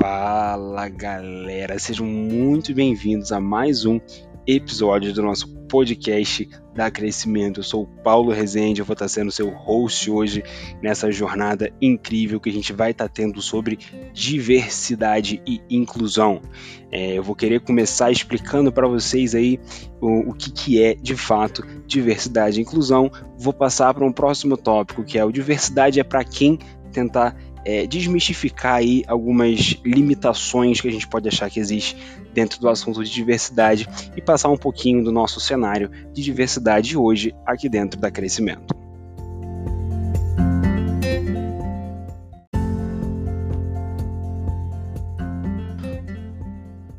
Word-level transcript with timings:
Fala 0.00 0.88
galera, 0.88 1.78
sejam 1.78 2.06
muito 2.06 2.72
bem-vindos 2.72 3.32
a 3.32 3.38
mais 3.38 3.84
um 3.84 4.00
episódio 4.46 5.12
do 5.12 5.22
nosso 5.22 5.46
podcast 5.68 6.48
da 6.74 6.90
Crescimento. 6.90 7.60
Eu 7.60 7.64
sou 7.64 7.82
o 7.82 7.86
Paulo 7.86 8.32
Rezende, 8.32 8.80
eu 8.80 8.86
vou 8.86 8.94
estar 8.94 9.08
sendo 9.08 9.30
seu 9.30 9.50
host 9.50 10.10
hoje 10.10 10.42
nessa 10.82 11.12
jornada 11.12 11.70
incrível 11.82 12.40
que 12.40 12.48
a 12.48 12.52
gente 12.52 12.72
vai 12.72 12.92
estar 12.92 13.10
tendo 13.10 13.42
sobre 13.42 13.78
diversidade 14.14 15.42
e 15.46 15.60
inclusão. 15.68 16.40
É, 16.90 17.18
eu 17.18 17.22
vou 17.22 17.34
querer 17.34 17.60
começar 17.60 18.10
explicando 18.10 18.72
para 18.72 18.88
vocês 18.88 19.34
aí 19.34 19.60
o, 20.00 20.30
o 20.30 20.32
que, 20.32 20.50
que 20.50 20.82
é 20.82 20.94
de 20.94 21.14
fato 21.14 21.62
diversidade 21.86 22.58
e 22.58 22.62
inclusão. 22.62 23.12
Vou 23.38 23.52
passar 23.52 23.92
para 23.92 24.06
um 24.06 24.12
próximo 24.12 24.56
tópico 24.56 25.04
que 25.04 25.18
é 25.18 25.24
o 25.26 25.30
diversidade 25.30 26.00
é 26.00 26.04
para 26.04 26.24
quem 26.24 26.58
tentar 26.90 27.36
é, 27.64 27.86
desmistificar 27.86 28.76
aí 28.76 29.04
algumas 29.06 29.76
limitações 29.84 30.80
que 30.80 30.88
a 30.88 30.92
gente 30.92 31.06
pode 31.06 31.28
achar 31.28 31.50
que 31.50 31.60
existe 31.60 31.96
dentro 32.32 32.60
do 32.60 32.68
assunto 32.68 33.02
de 33.02 33.10
diversidade 33.10 33.88
e 34.16 34.20
passar 34.20 34.48
um 34.48 34.56
pouquinho 34.56 35.02
do 35.04 35.12
nosso 35.12 35.40
cenário 35.40 35.90
de 36.12 36.22
diversidade 36.22 36.96
hoje 36.96 37.34
aqui 37.46 37.68
dentro 37.68 37.98
da 38.00 38.10
Crescimento. 38.10 38.74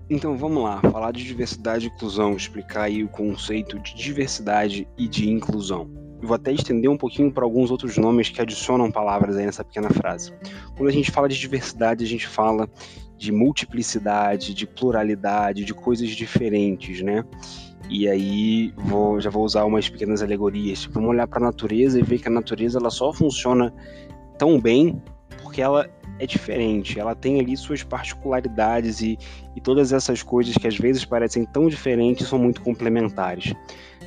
Então 0.10 0.38
vamos 0.38 0.62
lá, 0.62 0.82
falar 0.82 1.14
de 1.14 1.24
diversidade 1.24 1.86
e 1.86 1.90
inclusão, 1.90 2.36
explicar 2.36 2.84
aí 2.84 3.02
o 3.02 3.08
conceito 3.08 3.80
de 3.80 3.96
diversidade 3.96 4.86
e 4.98 5.08
de 5.08 5.30
inclusão 5.30 6.01
vou 6.22 6.36
até 6.36 6.52
estender 6.52 6.90
um 6.90 6.98
pouquinho 6.98 7.32
para 7.32 7.44
alguns 7.44 7.72
outros 7.72 7.98
nomes 7.98 8.30
que 8.30 8.42
adicionam 8.42 8.92
palavras 8.92 9.38
aí 9.38 9.46
nessa 9.46 9.64
pequena 9.64 9.90
frase. 9.90 10.34
Quando 10.76 10.90
a 10.90 10.92
gente 10.92 11.12
fala 11.12 11.28
de 11.28 11.40
diversidade, 11.40 12.04
a 12.04 12.08
gente 12.08 12.28
fala 12.28 12.70
de 13.18 13.32
multiplicidade, 13.32 14.54
de 14.54 14.66
pluralidade, 14.66 15.64
de 15.64 15.74
coisas 15.74 16.10
diferentes, 16.10 17.02
né? 17.02 17.24
E 17.90 18.08
aí 18.08 18.74
vou, 18.78 19.20
já 19.20 19.30
vou 19.30 19.44
usar 19.44 19.66
umas 19.66 19.90
pequenas 19.90 20.22
alegorias. 20.22 20.86
Vamos 20.86 21.10
olhar 21.10 21.28
para 21.28 21.40
a 21.40 21.46
natureza 21.46 22.00
e 22.00 22.04
ver 22.04 22.20
que 22.20 22.28
a 22.28 22.32
natureza 22.32 22.80
ela 22.80 22.90
só 22.90 23.12
funciona 23.12 23.74
tão 24.38 24.60
bem 24.60 25.02
porque 25.42 25.62
ela 25.62 25.90
é 26.18 26.26
diferente, 26.26 27.00
ela 27.00 27.16
tem 27.16 27.40
ali 27.40 27.58
suas 27.58 27.84
particularidades 27.84 29.02
e, 29.02 29.18
e 29.56 29.60
todas 29.60 29.92
essas 29.92 30.22
coisas 30.22 30.56
que 30.56 30.68
às 30.68 30.78
vezes 30.78 31.04
parecem 31.04 31.46
tão 31.46 31.68
diferentes 31.68 32.28
são 32.28 32.38
muito 32.40 32.62
complementares. 32.62 33.54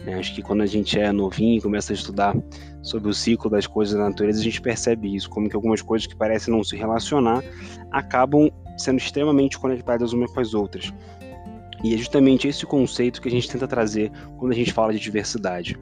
Né? 0.05 0.14
Acho 0.14 0.34
que 0.34 0.42
quando 0.42 0.62
a 0.62 0.66
gente 0.66 0.98
é 0.98 1.10
novinho 1.10 1.58
e 1.58 1.60
começa 1.60 1.92
a 1.92 1.94
estudar 1.94 2.36
sobre 2.83 3.08
o 3.08 3.14
ciclo 3.14 3.50
das 3.50 3.66
coisas 3.66 3.97
da 3.97 4.05
natureza, 4.05 4.41
a 4.41 4.44
gente 4.44 4.60
percebe 4.60 5.14
isso, 5.14 5.28
como 5.30 5.48
que 5.48 5.56
algumas 5.56 5.83
coisas 5.83 6.06
que 6.06 6.14
parecem 6.14 6.55
não 6.55 6.62
se 6.62 6.77
relacionar 6.77 7.42
acabam 7.91 8.50
sendo 8.77 8.98
extremamente 8.98 9.58
conectadas 9.58 10.12
umas 10.12 10.30
com 10.32 10.41
as 10.41 10.55
outras. 10.55 10.92
E 11.82 11.94
é 11.94 11.98
justamente 11.98 12.48
esse 12.48 12.64
conceito 12.64 13.20
que 13.20 13.28
a 13.28 13.30
gente 13.30 13.48
tenta 13.48 13.69
trazer 13.69 14.10
quando 14.38 14.52
a 14.52 14.55
gente 14.55 14.72
fala 14.72 14.92
de 14.92 14.98
diversidade. 14.98 15.78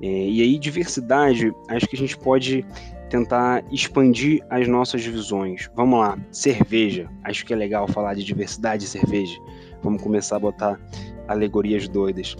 É, 0.00 0.06
e 0.06 0.42
aí, 0.42 0.58
diversidade, 0.58 1.52
acho 1.68 1.86
que 1.86 1.96
a 1.96 1.98
gente 1.98 2.16
pode 2.18 2.66
tentar 3.08 3.64
expandir 3.72 4.44
as 4.50 4.68
nossas 4.68 5.04
visões. 5.04 5.70
Vamos 5.74 5.98
lá, 5.98 6.18
cerveja. 6.30 7.08
Acho 7.24 7.46
que 7.46 7.54
é 7.54 7.56
legal 7.56 7.88
falar 7.88 8.14
de 8.14 8.22
diversidade 8.22 8.84
de 8.84 8.90
cerveja. 8.90 9.38
Vamos 9.82 10.02
começar 10.02 10.36
a 10.36 10.40
botar 10.40 10.78
alegorias 11.26 11.88
doidas. 11.88 12.36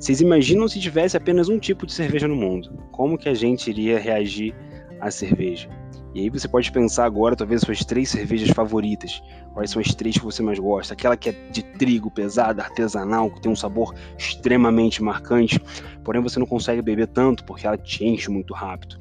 Vocês 0.00 0.22
imaginam 0.22 0.66
se 0.66 0.80
tivesse 0.80 1.14
apenas 1.14 1.50
um 1.50 1.58
tipo 1.58 1.84
de 1.84 1.92
cerveja 1.92 2.26
no 2.26 2.34
mundo? 2.34 2.72
Como 2.90 3.18
que 3.18 3.28
a 3.28 3.34
gente 3.34 3.68
iria 3.68 3.98
reagir 3.98 4.54
à 4.98 5.10
cerveja? 5.10 5.68
E 6.14 6.22
aí 6.22 6.30
você 6.30 6.48
pode 6.48 6.72
pensar 6.72 7.04
agora, 7.04 7.36
talvez, 7.36 7.60
suas 7.60 7.84
três 7.84 8.08
cervejas 8.08 8.48
favoritas. 8.48 9.22
Quais 9.52 9.70
são 9.70 9.80
as 9.80 9.94
três 9.94 10.16
que 10.16 10.24
você 10.24 10.42
mais 10.42 10.58
gosta? 10.58 10.94
Aquela 10.94 11.18
que 11.18 11.28
é 11.28 11.32
de 11.52 11.62
trigo 11.62 12.10
pesada, 12.10 12.62
artesanal, 12.62 13.30
que 13.30 13.42
tem 13.42 13.52
um 13.52 13.56
sabor 13.56 13.94
extremamente 14.16 15.02
marcante, 15.02 15.60
porém 16.02 16.22
você 16.22 16.38
não 16.38 16.46
consegue 16.46 16.80
beber 16.80 17.06
tanto 17.06 17.44
porque 17.44 17.66
ela 17.66 17.76
te 17.76 18.04
enche 18.04 18.30
muito 18.30 18.54
rápido. 18.54 18.96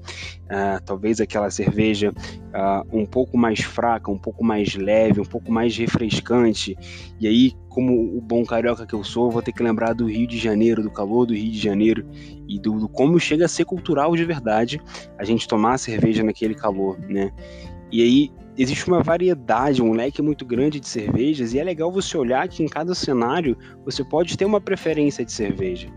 Uh, 0.45 0.83
talvez 0.83 1.21
aquela 1.21 1.49
cerveja 1.49 2.11
uh, 2.11 2.85
um 2.91 3.05
pouco 3.05 3.37
mais 3.37 3.61
fraca, 3.61 4.11
um 4.11 4.17
pouco 4.17 4.43
mais 4.43 4.75
leve, 4.75 5.21
um 5.21 5.25
pouco 5.25 5.51
mais 5.51 5.75
refrescante. 5.77 6.77
E 7.19 7.27
aí, 7.27 7.53
como 7.79 8.17
o 8.17 8.19
bom 8.19 8.43
carioca 8.43 8.85
que 8.85 8.93
eu 8.93 9.05
sou, 9.05 9.31
vou 9.31 9.41
ter 9.41 9.53
que 9.53 9.63
lembrar 9.63 9.93
do 9.93 10.05
Rio 10.05 10.27
de 10.27 10.37
Janeiro, 10.37 10.83
do 10.83 10.91
calor 10.91 11.25
do 11.25 11.33
Rio 11.33 11.49
de 11.49 11.57
Janeiro 11.57 12.05
e 12.45 12.59
do, 12.59 12.77
do 12.77 12.89
como 12.89 13.17
chega 13.17 13.45
a 13.45 13.47
ser 13.47 13.63
cultural 13.63 14.13
de 14.17 14.25
verdade 14.25 14.81
a 15.17 15.23
gente 15.23 15.47
tomar 15.47 15.75
a 15.75 15.77
cerveja 15.77 16.21
naquele 16.21 16.53
calor, 16.53 16.99
né? 17.07 17.31
E 17.89 18.03
aí 18.03 18.31
existe 18.57 18.85
uma 18.85 19.01
variedade, 19.01 19.81
um 19.81 19.93
leque 19.93 20.21
muito 20.21 20.45
grande 20.45 20.77
de 20.77 20.89
cervejas, 20.89 21.53
e 21.53 21.59
é 21.59 21.63
legal 21.63 21.89
você 21.89 22.17
olhar 22.17 22.45
que 22.49 22.61
em 22.61 22.67
cada 22.67 22.93
cenário 22.93 23.57
você 23.85 24.03
pode 24.03 24.37
ter 24.37 24.43
uma 24.43 24.59
preferência 24.59 25.23
de 25.23 25.31
cerveja. 25.31 25.87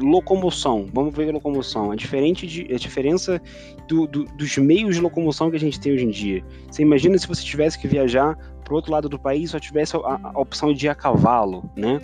Locomoção, 0.00 0.86
vamos 0.92 1.14
ver 1.14 1.32
locomoção. 1.32 1.90
A, 1.90 1.96
diferente 1.96 2.46
de, 2.46 2.72
a 2.72 2.76
diferença 2.76 3.40
do, 3.88 4.06
do, 4.06 4.24
dos 4.24 4.56
meios 4.58 4.96
de 4.96 5.00
locomoção 5.00 5.50
que 5.50 5.56
a 5.56 5.60
gente 5.60 5.80
tem 5.80 5.92
hoje 5.92 6.04
em 6.04 6.10
dia. 6.10 6.44
Você 6.70 6.82
imagina 6.82 7.16
se 7.18 7.26
você 7.26 7.42
tivesse 7.42 7.78
que 7.78 7.88
viajar 7.88 8.36
para 8.64 8.72
o 8.72 8.76
outro 8.76 8.92
lado 8.92 9.08
do 9.08 9.18
país 9.18 9.50
só 9.50 9.60
tivesse 9.60 9.96
a, 9.96 10.20
a 10.34 10.40
opção 10.40 10.72
de 10.74 10.86
ir 10.86 10.88
a 10.88 10.94
cavalo, 10.94 11.70
né? 11.76 12.00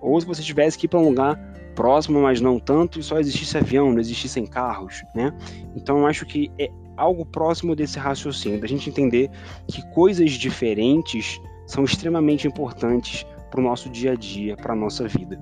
Ou 0.00 0.20
se 0.20 0.26
você 0.26 0.42
tivesse 0.42 0.78
que 0.78 0.86
ir 0.86 0.88
para 0.88 0.98
um 0.98 1.08
lugar 1.08 1.38
próximo, 1.74 2.20
mas 2.20 2.40
não 2.40 2.58
tanto, 2.58 2.98
e 2.98 3.02
só 3.02 3.18
existisse 3.18 3.56
avião, 3.56 3.92
não 3.92 4.00
existissem 4.00 4.46
carros, 4.46 5.02
né? 5.14 5.32
Então 5.76 5.98
eu 5.98 6.06
acho 6.06 6.26
que 6.26 6.50
é 6.58 6.68
algo 6.96 7.24
próximo 7.24 7.76
desse 7.76 7.98
raciocínio, 7.98 8.60
da 8.60 8.66
gente 8.66 8.88
entender 8.90 9.30
que 9.68 9.82
coisas 9.90 10.32
diferentes 10.32 11.40
são 11.66 11.84
extremamente 11.84 12.46
importantes 12.46 13.24
para 13.50 13.60
o 13.60 13.62
nosso 13.62 13.88
dia 13.88 14.12
a 14.12 14.14
dia, 14.14 14.56
para 14.56 14.72
a 14.72 14.76
nossa 14.76 15.06
vida. 15.06 15.40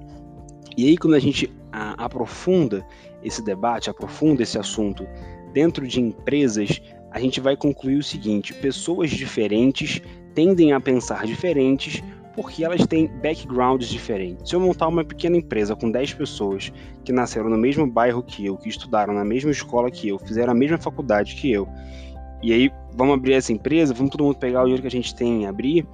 E 0.78 0.86
aí, 0.86 0.96
quando 0.96 1.14
a 1.14 1.18
gente 1.18 1.52
a, 1.72 2.04
aprofunda 2.04 2.86
esse 3.20 3.42
debate, 3.42 3.90
aprofunda 3.90 4.44
esse 4.44 4.56
assunto 4.56 5.04
dentro 5.52 5.84
de 5.84 6.00
empresas, 6.00 6.80
a 7.10 7.18
gente 7.18 7.40
vai 7.40 7.56
concluir 7.56 7.96
o 7.96 8.02
seguinte: 8.02 8.54
pessoas 8.54 9.10
diferentes 9.10 10.00
tendem 10.36 10.72
a 10.72 10.78
pensar 10.78 11.26
diferentes 11.26 12.00
porque 12.32 12.64
elas 12.64 12.86
têm 12.86 13.08
backgrounds 13.08 13.88
diferentes. 13.88 14.48
Se 14.48 14.54
eu 14.54 14.60
montar 14.60 14.86
uma 14.86 15.02
pequena 15.02 15.36
empresa 15.36 15.74
com 15.74 15.90
10 15.90 16.14
pessoas 16.14 16.72
que 17.04 17.10
nasceram 17.10 17.50
no 17.50 17.58
mesmo 17.58 17.84
bairro 17.84 18.22
que 18.22 18.46
eu, 18.46 18.56
que 18.56 18.68
estudaram 18.68 19.12
na 19.12 19.24
mesma 19.24 19.50
escola 19.50 19.90
que 19.90 20.06
eu, 20.06 20.18
fizeram 20.20 20.52
a 20.52 20.56
mesma 20.56 20.78
faculdade 20.78 21.34
que 21.34 21.50
eu, 21.50 21.66
e 22.40 22.52
aí 22.52 22.70
vamos 22.94 23.14
abrir 23.14 23.32
essa 23.32 23.52
empresa, 23.52 23.92
vamos 23.92 24.12
todo 24.12 24.22
mundo 24.22 24.38
pegar 24.38 24.60
o 24.60 24.66
dinheiro 24.66 24.82
que 24.82 24.86
a 24.86 24.92
gente 24.92 25.12
tem 25.12 25.42
e 25.42 25.46
abrir, 25.46 25.84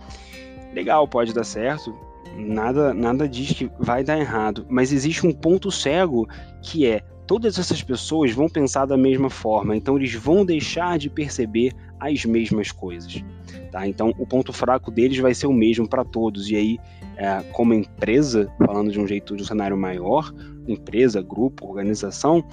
legal, 0.74 1.08
pode 1.08 1.32
dar 1.32 1.44
certo, 1.44 1.96
nada, 2.36 2.92
nada 2.92 3.28
diz 3.28 3.52
que 3.52 3.70
vai 3.78 4.02
dar 4.02 4.18
errado, 4.18 4.66
mas 4.68 4.92
existe 4.92 5.26
um 5.26 5.32
ponto 5.32 5.70
cego 5.70 6.28
que 6.62 6.86
é 6.86 7.02
todas 7.26 7.58
essas 7.58 7.82
pessoas 7.82 8.32
vão 8.32 8.48
pensar 8.48 8.86
da 8.86 8.96
mesma 8.96 9.30
forma, 9.30 9.76
então 9.76 9.96
eles 9.96 10.14
vão 10.14 10.44
deixar 10.44 10.98
de 10.98 11.08
perceber 11.08 11.72
as 11.98 12.24
mesmas 12.24 12.70
coisas. 12.70 13.24
Tá? 13.70 13.86
Então, 13.88 14.14
o 14.18 14.26
ponto 14.26 14.52
fraco 14.52 14.90
deles 14.90 15.18
vai 15.18 15.34
ser 15.34 15.46
o 15.46 15.52
mesmo 15.52 15.88
para 15.88 16.04
todos. 16.04 16.50
E 16.50 16.56
aí, 16.56 16.78
é, 17.16 17.42
como 17.52 17.74
empresa, 17.74 18.48
falando 18.64 18.92
de 18.92 19.00
um 19.00 19.06
jeito 19.06 19.34
de 19.36 19.42
um 19.42 19.46
cenário 19.46 19.76
maior, 19.76 20.32
empresa, 20.68 21.22
grupo, 21.22 21.66
organização, 21.66 22.44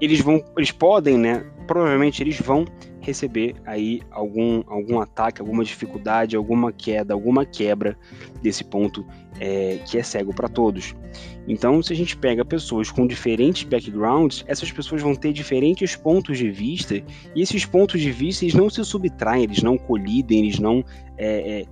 eles 0.00 0.20
vão, 0.20 0.42
eles 0.56 0.70
podem, 0.70 1.18
né? 1.18 1.44
Provavelmente 1.66 2.22
eles 2.22 2.40
vão 2.40 2.64
receber 3.00 3.54
aí 3.64 4.02
algum, 4.10 4.62
algum 4.66 5.00
ataque, 5.00 5.40
alguma 5.40 5.64
dificuldade, 5.64 6.36
alguma 6.36 6.72
queda, 6.72 7.14
alguma 7.14 7.44
quebra 7.44 7.96
desse 8.42 8.64
ponto 8.64 9.06
é, 9.38 9.78
que 9.86 9.96
é 9.96 10.02
cego 10.02 10.34
para 10.34 10.48
todos. 10.48 10.94
Então, 11.46 11.80
se 11.82 11.92
a 11.92 11.96
gente 11.96 12.16
pega 12.16 12.44
pessoas 12.44 12.90
com 12.90 13.06
diferentes 13.06 13.62
backgrounds, 13.62 14.44
essas 14.48 14.72
pessoas 14.72 15.02
vão 15.02 15.14
ter 15.14 15.32
diferentes 15.32 15.94
pontos 15.94 16.36
de 16.36 16.50
vista 16.50 16.96
e 17.34 17.40
esses 17.40 17.64
pontos 17.64 18.00
de 18.00 18.10
vista 18.10 18.44
eles 18.44 18.54
não 18.54 18.68
se 18.68 18.84
subtraem, 18.84 19.44
eles 19.44 19.62
não 19.62 19.78
colidem, 19.78 20.40
eles 20.40 20.58
não 20.58 20.84
é, 21.16 21.60
é, 21.60 21.64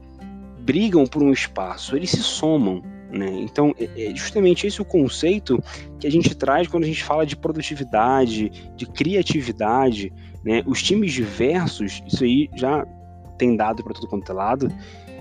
brigam 0.60 1.04
por 1.04 1.22
um 1.22 1.32
espaço, 1.32 1.96
eles 1.96 2.10
se 2.10 2.22
somam. 2.22 2.82
Né? 3.14 3.31
Então, 3.43 3.72
é, 3.78 4.06
é 4.06 4.14
justamente 4.14 4.66
esse 4.66 4.82
o 4.82 4.84
conceito 4.84 5.62
que 6.00 6.06
a 6.06 6.11
gente 6.11 6.34
traz 6.34 6.66
quando 6.66 6.82
a 6.82 6.87
gente 6.87 7.05
fala 7.05 7.25
de 7.25 7.37
produtividade, 7.37 8.50
de 8.76 8.87
criatividade. 8.87 10.12
Né? 10.44 10.62
Os 10.66 10.82
times 10.82 11.12
diversos, 11.12 12.02
isso 12.06 12.25
aí 12.25 12.50
já 12.55 12.84
tem 13.38 13.56
dado 13.56 13.84
para 13.84 13.94
todo 13.94 14.08
quanto 14.08 14.31
é 14.31 14.34
lado, 14.34 14.69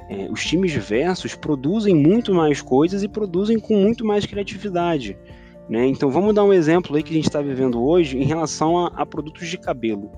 é, 0.09 0.27
os 0.29 0.43
times 0.43 0.71
diversos 0.71 1.35
produzem 1.35 1.95
muito 1.95 2.33
mais 2.33 2.61
coisas 2.61 3.03
e 3.03 3.07
produzem 3.07 3.59
com 3.59 3.75
muito 3.75 4.03
mais 4.03 4.25
criatividade. 4.25 5.15
Né? 5.69 5.85
Então 5.85 6.09
vamos 6.09 6.33
dar 6.33 6.43
um 6.43 6.51
exemplo 6.51 6.95
aí 6.95 7.03
que 7.03 7.11
a 7.11 7.15
gente 7.15 7.27
está 7.27 7.41
vivendo 7.41 7.81
hoje 7.81 8.17
em 8.17 8.25
relação 8.25 8.77
a, 8.77 8.87
a 8.87 9.05
produtos 9.05 9.47
de 9.47 9.57
cabelo. 9.57 10.11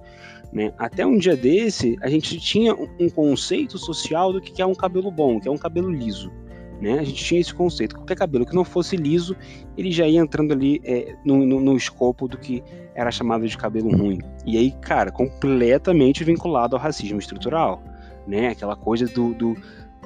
Né? 0.52 0.74
Até 0.78 1.06
um 1.06 1.18
dia 1.18 1.36
desse, 1.36 1.98
a 2.02 2.10
gente 2.10 2.40
tinha 2.40 2.74
um 2.74 3.10
conceito 3.10 3.78
social 3.78 4.32
do 4.32 4.40
que 4.40 4.62
é 4.62 4.66
um 4.66 4.74
cabelo 4.74 5.12
bom, 5.12 5.40
que 5.40 5.48
é 5.48 5.52
um 5.52 5.58
cabelo 5.58 5.92
liso. 5.92 6.32
Né? 6.86 7.00
A 7.00 7.04
gente 7.04 7.24
tinha 7.24 7.42
esse 7.42 7.52
conceito. 7.52 7.96
Qualquer 7.96 8.16
cabelo 8.16 8.46
que 8.46 8.54
não 8.54 8.64
fosse 8.64 8.96
liso, 8.96 9.36
ele 9.76 9.92
já 9.92 10.08
ia 10.08 10.20
entrando 10.20 10.52
ali 10.52 10.80
é, 10.84 11.16
no, 11.26 11.44
no, 11.44 11.60
no, 11.60 11.76
escopo 11.76 12.28
do 12.28 12.38
que 12.38 12.64
era 12.94 13.10
chamado 13.10 13.48
de 13.48 13.58
cabelo 13.58 13.90
ruim. 13.90 14.20
E 14.46 14.56
aí, 14.56 14.70
cara, 14.70 15.12
completamente 15.12 16.24
vinculado 16.24 16.76
ao 16.76 16.82
racismo 16.82 17.18
estrutural. 17.18 17.82
né? 18.28 18.50
Aquela 18.50 18.76
coisa 18.76 19.08
do, 19.08 19.34
do 19.34 19.58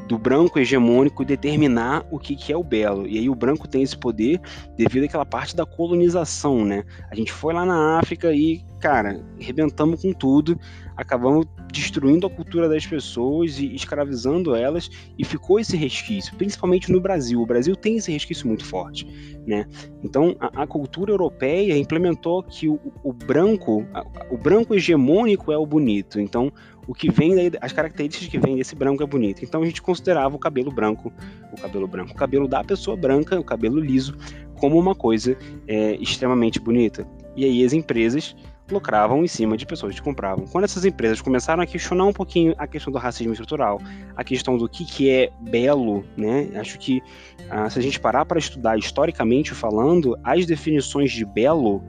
do 0.08 0.18
branco 0.18 0.58
hegemônico 0.58 1.24
determinar 1.24 2.04
o 2.10 2.18
que, 2.18 2.36
que 2.36 2.52
é 2.52 2.58
o 2.58 2.64
belo. 2.64 3.06
E 3.06 3.20
aí 3.20 3.30
o 3.30 3.36
branco 3.36 3.68
tem 3.68 3.84
esse 3.84 3.96
poder 3.96 4.42
devido 4.76 5.04
àquela 5.04 5.26
parte 5.26 5.56
da 5.56 5.68
colonização, 5.68 6.66
né? 6.66 6.84
A 7.12 7.16
gente 7.16 7.32
foi 7.32 7.54
lá 7.54 7.64
na 7.64 8.00
África 8.00 8.34
e, 8.34 8.64
cara, 8.80 9.22
arrebentamos 9.40 10.02
com 10.02 10.12
tudo, 10.12 10.60
acabamos 11.00 11.46
destruindo 11.72 12.28
a 12.28 12.30
cultura 12.30 12.68
das 12.68 12.86
pessoas 12.86 13.58
e 13.58 13.74
escravizando 13.74 14.54
elas, 14.54 14.90
e 15.18 15.24
ficou 15.24 15.60
esse 15.60 15.78
resquício, 15.78 16.36
principalmente 16.36 16.92
no 16.92 17.00
Brasil. 17.00 17.42
O 17.42 17.46
Brasil 17.46 17.76
tem 17.76 17.98
esse 17.98 18.12
resquício 18.12 18.46
muito 18.46 18.66
forte, 18.66 19.08
né? 19.48 19.66
Então, 20.04 20.36
a, 20.40 20.64
a 20.64 20.68
cultura 20.68 21.12
europeia 21.12 21.78
implementou 21.78 22.44
que 22.44 22.68
o, 22.68 22.80
o 23.02 23.14
branco, 23.14 23.86
a, 23.94 24.06
o 24.30 24.38
branco 24.38 24.76
hegemônico 24.76 25.52
é 25.54 25.58
o 25.58 25.66
bonito. 25.66 26.20
Então, 26.20 26.52
o 26.86 26.94
que 26.94 27.10
vem 27.10 27.36
daí, 27.36 27.52
as 27.62 27.72
características 27.72 28.28
que 28.28 28.40
vem 28.40 28.58
desse 28.58 28.76
branco 28.76 29.02
é 29.02 29.06
bonito. 29.06 29.46
Então 29.46 29.62
a 29.62 29.66
gente 29.66 29.82
considerava 29.82 30.36
o 30.36 30.40
cabelo 30.40 30.72
branco, 30.72 31.14
o 31.54 31.62
cabelo 31.62 31.88
branco, 31.88 32.12
o 32.12 32.16
cabelo 32.16 32.48
da 32.48 32.64
pessoa 32.64 32.98
branca, 32.98 33.40
o 33.40 33.44
cabelo 33.44 33.80
liso, 33.80 34.18
como 34.56 34.78
uma 34.78 34.96
coisa 34.96 35.38
é, 35.68 35.96
extremamente 35.98 36.60
bonita. 36.60 37.08
E 37.36 37.46
aí 37.46 37.64
as 37.64 37.74
empresas 37.74 38.36
lucravam 38.74 39.24
em 39.24 39.28
cima 39.28 39.58
de 39.58 39.66
pessoas 39.66 39.96
que 39.96 40.02
compravam. 40.02 40.46
Quando 40.48 40.64
essas 40.64 40.86
empresas 40.86 41.22
começaram 41.22 41.62
a 41.62 41.66
questionar 41.66 42.06
um 42.06 42.14
pouquinho 42.14 42.54
a 42.58 42.68
questão 42.68 42.92
do 42.92 43.00
racismo 43.00 43.34
estrutural, 43.34 43.80
a 44.16 44.24
questão 44.24 44.58
do 44.58 44.68
que, 44.68 44.86
que 44.86 45.10
é 45.10 45.32
belo, 45.40 46.04
né? 46.16 46.50
Acho 46.56 46.78
que 46.78 47.02
ah, 47.50 47.70
se 47.70 47.80
a 47.80 47.82
gente 47.82 48.00
parar 48.00 48.26
para 48.26 48.40
estudar 48.40 48.78
historicamente 48.78 49.54
falando, 49.54 50.18
as 50.24 50.46
definições 50.46 51.12
de 51.12 51.26
belo 51.26 51.84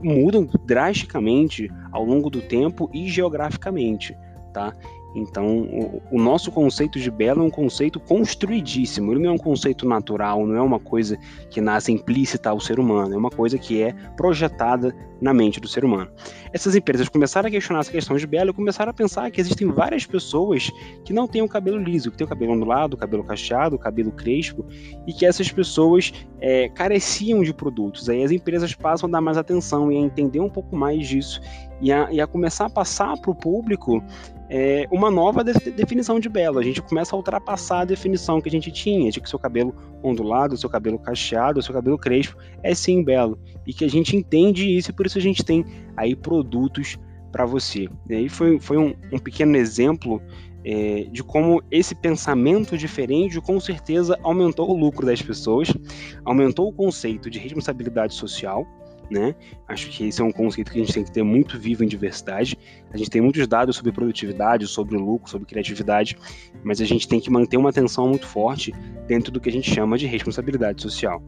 mudam 0.00 0.48
drasticamente 0.64 1.70
ao 1.90 2.04
longo 2.04 2.30
do 2.30 2.40
tempo 2.40 2.88
e 2.94 3.08
geograficamente 3.08 4.16
tá? 4.52 4.72
Então, 5.14 5.58
o, 5.58 6.02
o, 6.12 6.20
nosso 6.20 6.50
conceito 6.50 6.98
de 6.98 7.10
belo 7.10 7.42
é 7.42 7.44
um 7.44 7.50
conceito 7.50 8.00
construidíssimo, 8.00 9.12
ele 9.12 9.22
não 9.22 9.30
é 9.30 9.32
um 9.32 9.38
conceito 9.38 9.86
natural, 9.86 10.46
não 10.46 10.56
é 10.56 10.62
uma 10.62 10.80
coisa 10.80 11.18
que 11.50 11.60
nasce 11.60 11.92
implícita 11.92 12.50
ao 12.50 12.60
ser 12.60 12.80
humano, 12.80 13.14
é 13.14 13.16
uma 13.16 13.30
coisa 13.30 13.58
que 13.58 13.82
é 13.82 13.92
projetada 14.16 14.94
na 15.20 15.32
mente 15.32 15.60
do 15.60 15.68
ser 15.68 15.84
humano. 15.84 16.10
Essas 16.52 16.74
empresas 16.74 17.08
começaram 17.08 17.46
a 17.46 17.50
questionar 17.50 17.80
essa 17.80 17.92
questão 17.92 18.16
de 18.16 18.26
belo 18.26 18.50
e 18.50 18.52
começaram 18.52 18.90
a 18.90 18.94
pensar 18.94 19.30
que 19.30 19.40
existem 19.40 19.68
várias 19.68 20.04
pessoas 20.04 20.70
que 21.04 21.12
não 21.12 21.28
têm 21.28 21.42
o 21.42 21.48
cabelo 21.48 21.78
liso, 21.78 22.10
que 22.10 22.16
têm 22.16 22.24
o 22.24 22.28
cabelo 22.28 22.52
ondulado, 22.52 22.96
o 22.96 22.98
cabelo 22.98 23.22
cacheado, 23.22 23.76
o 23.76 23.78
cabelo 23.78 24.10
crespo, 24.10 24.66
e 25.06 25.12
que 25.12 25.24
essas 25.24 25.50
pessoas 25.52 26.12
é, 26.40 26.68
careciam 26.70 27.42
de 27.42 27.54
produtos. 27.54 28.08
Aí 28.08 28.24
as 28.24 28.32
empresas 28.32 28.74
passam 28.74 29.08
a 29.08 29.12
dar 29.12 29.20
mais 29.20 29.36
atenção 29.36 29.92
e 29.92 29.96
a 29.96 30.00
entender 30.00 30.40
um 30.40 30.50
pouco 30.50 30.74
mais 30.74 31.06
disso 31.06 31.40
e 31.82 31.92
a, 31.92 32.08
e 32.12 32.20
a 32.20 32.26
começar 32.26 32.66
a 32.66 32.70
passar 32.70 33.18
para 33.20 33.30
o 33.30 33.34
público 33.34 34.02
é, 34.48 34.86
uma 34.90 35.10
nova 35.10 35.42
de 35.42 35.52
definição 35.72 36.20
de 36.20 36.28
belo. 36.28 36.58
A 36.58 36.62
gente 36.62 36.80
começa 36.80 37.14
a 37.14 37.18
ultrapassar 37.18 37.80
a 37.80 37.84
definição 37.84 38.40
que 38.40 38.48
a 38.48 38.52
gente 38.52 38.70
tinha 38.70 39.10
de 39.10 39.20
que 39.20 39.28
seu 39.28 39.38
cabelo 39.38 39.74
ondulado, 40.02 40.56
seu 40.56 40.70
cabelo 40.70 40.98
cacheado, 40.98 41.60
seu 41.60 41.74
cabelo 41.74 41.98
crespo 41.98 42.36
é 42.62 42.74
sim 42.74 43.02
belo. 43.02 43.38
E 43.66 43.74
que 43.74 43.84
a 43.84 43.90
gente 43.90 44.16
entende 44.16 44.64
isso 44.64 44.90
e 44.90 44.92
por 44.92 45.06
isso 45.06 45.18
a 45.18 45.20
gente 45.20 45.44
tem 45.44 45.64
aí 45.96 46.14
produtos 46.14 46.98
para 47.32 47.44
você. 47.44 47.88
E 48.08 48.14
aí 48.14 48.28
foi, 48.28 48.60
foi 48.60 48.78
um, 48.78 48.94
um 49.10 49.18
pequeno 49.18 49.56
exemplo 49.56 50.22
é, 50.64 51.06
de 51.10 51.24
como 51.24 51.62
esse 51.70 51.94
pensamento 51.94 52.78
diferente 52.78 53.40
com 53.40 53.58
certeza 53.58 54.16
aumentou 54.22 54.70
o 54.70 54.76
lucro 54.76 55.04
das 55.04 55.20
pessoas, 55.20 55.72
aumentou 56.24 56.68
o 56.68 56.72
conceito 56.72 57.28
de 57.28 57.38
responsabilidade 57.38 58.14
social 58.14 58.64
né? 59.12 59.34
Acho 59.68 59.90
que 59.90 60.08
esse 60.08 60.20
é 60.20 60.24
um 60.24 60.32
conceito 60.32 60.72
que 60.72 60.80
a 60.80 60.80
gente 60.80 60.94
tem 60.94 61.04
que 61.04 61.12
ter 61.12 61.22
muito 61.22 61.58
vivo 61.58 61.84
em 61.84 61.86
diversidade. 61.86 62.58
A 62.90 62.96
gente 62.96 63.10
tem 63.10 63.20
muitos 63.20 63.46
dados 63.46 63.76
sobre 63.76 63.92
produtividade, 63.92 64.66
sobre 64.66 64.96
lucro, 64.96 65.30
sobre 65.30 65.46
criatividade, 65.46 66.16
mas 66.64 66.80
a 66.80 66.84
gente 66.84 67.06
tem 67.06 67.20
que 67.20 67.30
manter 67.30 67.58
uma 67.58 67.68
atenção 67.68 68.08
muito 68.08 68.26
forte 68.26 68.72
dentro 69.06 69.30
do 69.30 69.38
que 69.38 69.50
a 69.50 69.52
gente 69.52 69.70
chama 69.70 69.98
de 69.98 70.06
responsabilidade 70.06 70.80
social. 70.80 71.22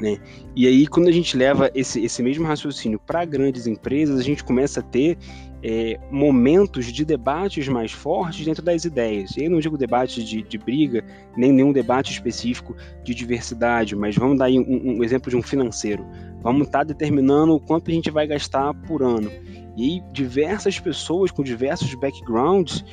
Né? 0.00 0.18
E 0.54 0.66
aí, 0.66 0.86
quando 0.86 1.08
a 1.08 1.12
gente 1.12 1.36
leva 1.36 1.70
esse, 1.74 2.00
esse 2.04 2.22
mesmo 2.22 2.46
raciocínio 2.46 3.00
para 3.04 3.24
grandes 3.24 3.66
empresas, 3.66 4.18
a 4.18 4.22
gente 4.22 4.44
começa 4.44 4.80
a 4.80 4.82
ter 4.82 5.18
é, 5.62 5.98
momentos 6.10 6.86
de 6.86 7.04
debates 7.04 7.66
mais 7.68 7.90
fortes 7.90 8.44
dentro 8.44 8.62
das 8.62 8.84
ideias. 8.84 9.36
E 9.36 9.42
aí 9.42 9.48
não 9.48 9.58
digo 9.58 9.76
debate 9.76 10.22
de, 10.22 10.42
de 10.42 10.58
briga, 10.58 11.04
nem 11.36 11.52
nenhum 11.52 11.72
debate 11.72 12.12
específico 12.12 12.76
de 13.02 13.14
diversidade, 13.14 13.96
mas 13.96 14.14
vamos 14.14 14.38
dar 14.38 14.46
aí 14.46 14.58
um, 14.58 14.98
um 14.98 15.04
exemplo 15.04 15.30
de 15.30 15.36
um 15.36 15.42
financeiro. 15.42 16.06
Vamos 16.42 16.66
estar 16.66 16.80
tá 16.80 16.84
determinando 16.84 17.54
o 17.54 17.60
quanto 17.60 17.90
a 17.90 17.94
gente 17.94 18.10
vai 18.10 18.26
gastar 18.26 18.72
por 18.86 19.02
ano. 19.02 19.30
E 19.76 20.02
diversas 20.12 20.80
pessoas 20.80 21.30
com 21.30 21.42
diversos 21.42 21.94
backgrounds, 21.94 22.84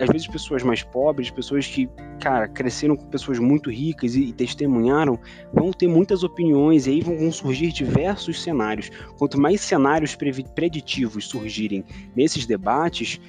às 0.00 0.08
vezes 0.08 0.26
pessoas 0.26 0.62
mais 0.62 0.82
pobres, 0.82 1.30
pessoas 1.30 1.66
que, 1.66 1.86
cara, 2.18 2.48
cresceram 2.48 2.96
com 2.96 3.04
pessoas 3.06 3.38
muito 3.38 3.70
ricas 3.70 4.14
e, 4.14 4.24
e 4.24 4.32
testemunharam, 4.32 5.18
vão 5.52 5.70
ter 5.70 5.86
muitas 5.86 6.24
opiniões 6.24 6.86
e 6.86 6.92
aí 6.92 7.00
vão, 7.02 7.18
vão 7.18 7.30
surgir 7.30 7.72
diversos 7.72 8.42
cenários. 8.42 8.90
Quanto 9.18 9.38
mais 9.38 9.60
cenários 9.60 10.16
preditivos 10.54 11.28
surgirem 11.28 11.84
nesses 12.16 12.46
debates, 12.46 13.20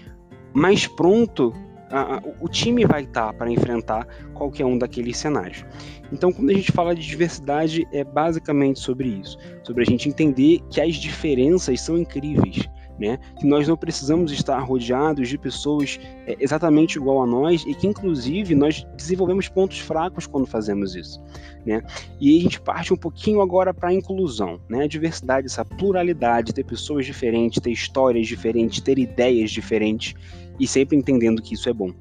mais 0.54 0.88
pronto 0.88 1.54
a, 1.92 2.22
o 2.40 2.48
time 2.48 2.86
vai 2.86 3.04
estar 3.04 3.28
tá 3.28 3.34
para 3.34 3.52
enfrentar 3.52 4.08
qualquer 4.34 4.66
um 4.66 4.78
daqueles 4.78 5.18
cenários. 5.18 5.66
Então, 6.12 6.32
quando 6.32 6.50
a 6.50 6.54
gente 6.54 6.72
fala 6.72 6.96
de 6.96 7.06
diversidade, 7.06 7.88
é 7.92 8.04
basicamente 8.04 8.80
sobre 8.80 9.08
isso, 9.08 9.38
sobre 9.64 9.84
a 9.84 9.86
gente 9.86 10.10
entender 10.10 10.60
que 10.70 10.82
as 10.82 10.96
diferenças 10.96 11.82
são 11.82 11.98
incríveis 11.98 12.70
né? 13.02 13.18
Que 13.40 13.48
nós 13.48 13.68
não 13.68 13.76
precisamos 13.76 14.32
estar 14.32 14.60
rodeados 14.60 15.28
de 15.28 15.36
pessoas 15.36 16.00
é, 16.28 16.38
exatamente 16.40 17.00
igual 17.00 17.24
a 17.24 17.26
nós 17.26 17.64
e 17.66 17.74
que, 17.74 17.88
inclusive, 17.88 18.54
nós 18.54 18.86
desenvolvemos 18.96 19.48
pontos 19.50 19.80
fracos 19.80 20.28
quando 20.28 20.46
fazemos 20.46 20.96
isso, 20.96 21.20
né? 21.66 21.82
E 22.20 22.38
a 22.38 22.42
gente 22.42 22.62
parte 22.62 22.94
um 22.94 22.98
pouquinho 22.98 23.42
agora 23.42 23.74
para 23.74 23.90
a 23.90 23.94
inclusão, 23.94 24.62
né? 24.70 24.84
A 24.84 24.88
diversidade, 24.88 25.48
essa 25.48 25.66
pluralidade, 25.66 26.54
ter 26.54 26.64
pessoas 26.64 27.04
diferentes, 27.04 27.60
ter 27.60 27.72
histórias 27.72 28.28
diferentes, 28.28 28.80
ter 28.82 29.00
ideias 29.00 29.50
diferentes 29.50 30.14
e 30.60 30.68
sempre 30.68 30.98
entendendo 30.98 31.42
que 31.42 31.54
isso 31.54 31.70
é 31.70 31.74
bom. 31.74 31.92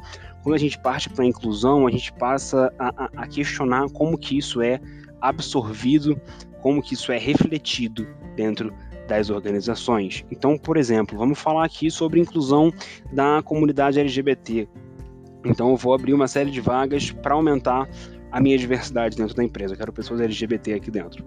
Quando 0.42 0.54
a 0.54 0.58
gente 0.58 0.78
parte 0.78 1.08
para 1.08 1.24
a 1.24 1.26
inclusão, 1.26 1.86
a 1.86 1.90
gente 1.90 2.12
passa 2.14 2.72
a, 2.78 3.04
a, 3.04 3.10
a 3.22 3.26
questionar 3.26 3.90
como 3.90 4.16
que 4.16 4.38
isso 4.38 4.62
é 4.62 4.80
absorvido, 5.20 6.20
como 6.62 6.82
que 6.82 6.94
isso 6.94 7.12
é 7.12 7.18
refletido 7.18 8.06
dentro 8.36 8.72
das 9.06 9.28
organizações. 9.28 10.24
Então, 10.30 10.56
por 10.56 10.76
exemplo, 10.76 11.18
vamos 11.18 11.38
falar 11.38 11.64
aqui 11.64 11.90
sobre 11.90 12.20
inclusão 12.20 12.72
da 13.12 13.42
comunidade 13.42 13.98
LGBT. 13.98 14.68
Então, 15.44 15.70
eu 15.70 15.76
vou 15.76 15.92
abrir 15.92 16.14
uma 16.14 16.28
série 16.28 16.50
de 16.50 16.60
vagas 16.60 17.10
para 17.10 17.34
aumentar 17.34 17.88
a 18.30 18.40
minha 18.40 18.56
diversidade 18.56 19.16
dentro 19.16 19.34
da 19.34 19.42
empresa. 19.42 19.74
Eu 19.74 19.78
quero 19.78 19.92
pessoas 19.92 20.20
LGBT 20.20 20.74
aqui 20.74 20.90
dentro. 20.90 21.24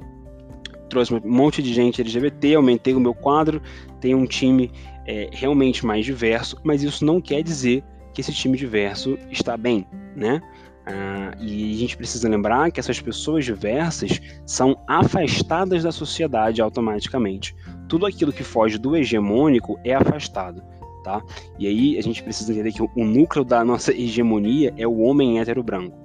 Trouxe 0.93 1.11
um 1.11 1.19
monte 1.25 1.59
de 1.63 1.73
gente 1.73 2.01
LGBT, 2.01 2.53
aumentei 2.53 2.93
o 2.93 2.99
meu 2.99 3.15
quadro, 3.15 3.59
tenho 3.99 4.15
um 4.15 4.27
time 4.27 4.71
é, 5.07 5.27
realmente 5.33 5.83
mais 5.83 6.05
diverso, 6.05 6.55
mas 6.63 6.83
isso 6.83 7.03
não 7.03 7.19
quer 7.19 7.41
dizer 7.41 7.83
que 8.13 8.21
esse 8.21 8.31
time 8.31 8.55
diverso 8.55 9.17
está 9.31 9.57
bem, 9.57 9.87
né? 10.15 10.39
Ah, 10.85 11.31
e 11.41 11.73
a 11.73 11.77
gente 11.79 11.97
precisa 11.97 12.29
lembrar 12.29 12.71
que 12.71 12.79
essas 12.79 13.01
pessoas 13.01 13.43
diversas 13.43 14.21
são 14.45 14.77
afastadas 14.87 15.81
da 15.81 15.91
sociedade 15.91 16.61
automaticamente. 16.61 17.55
Tudo 17.89 18.05
aquilo 18.05 18.31
que 18.31 18.43
foge 18.43 18.77
do 18.77 18.95
hegemônico 18.95 19.79
é 19.83 19.95
afastado. 19.95 20.61
Tá? 21.03 21.23
E 21.57 21.65
aí 21.65 21.97
a 21.97 22.03
gente 22.03 22.21
precisa 22.21 22.51
entender 22.53 22.71
que 22.71 22.83
o 22.83 23.03
núcleo 23.03 23.43
da 23.43 23.65
nossa 23.65 23.91
hegemonia 23.97 24.71
é 24.77 24.85
o 24.85 24.99
homem 24.99 25.39
hétero 25.39 25.63
branco. 25.63 25.97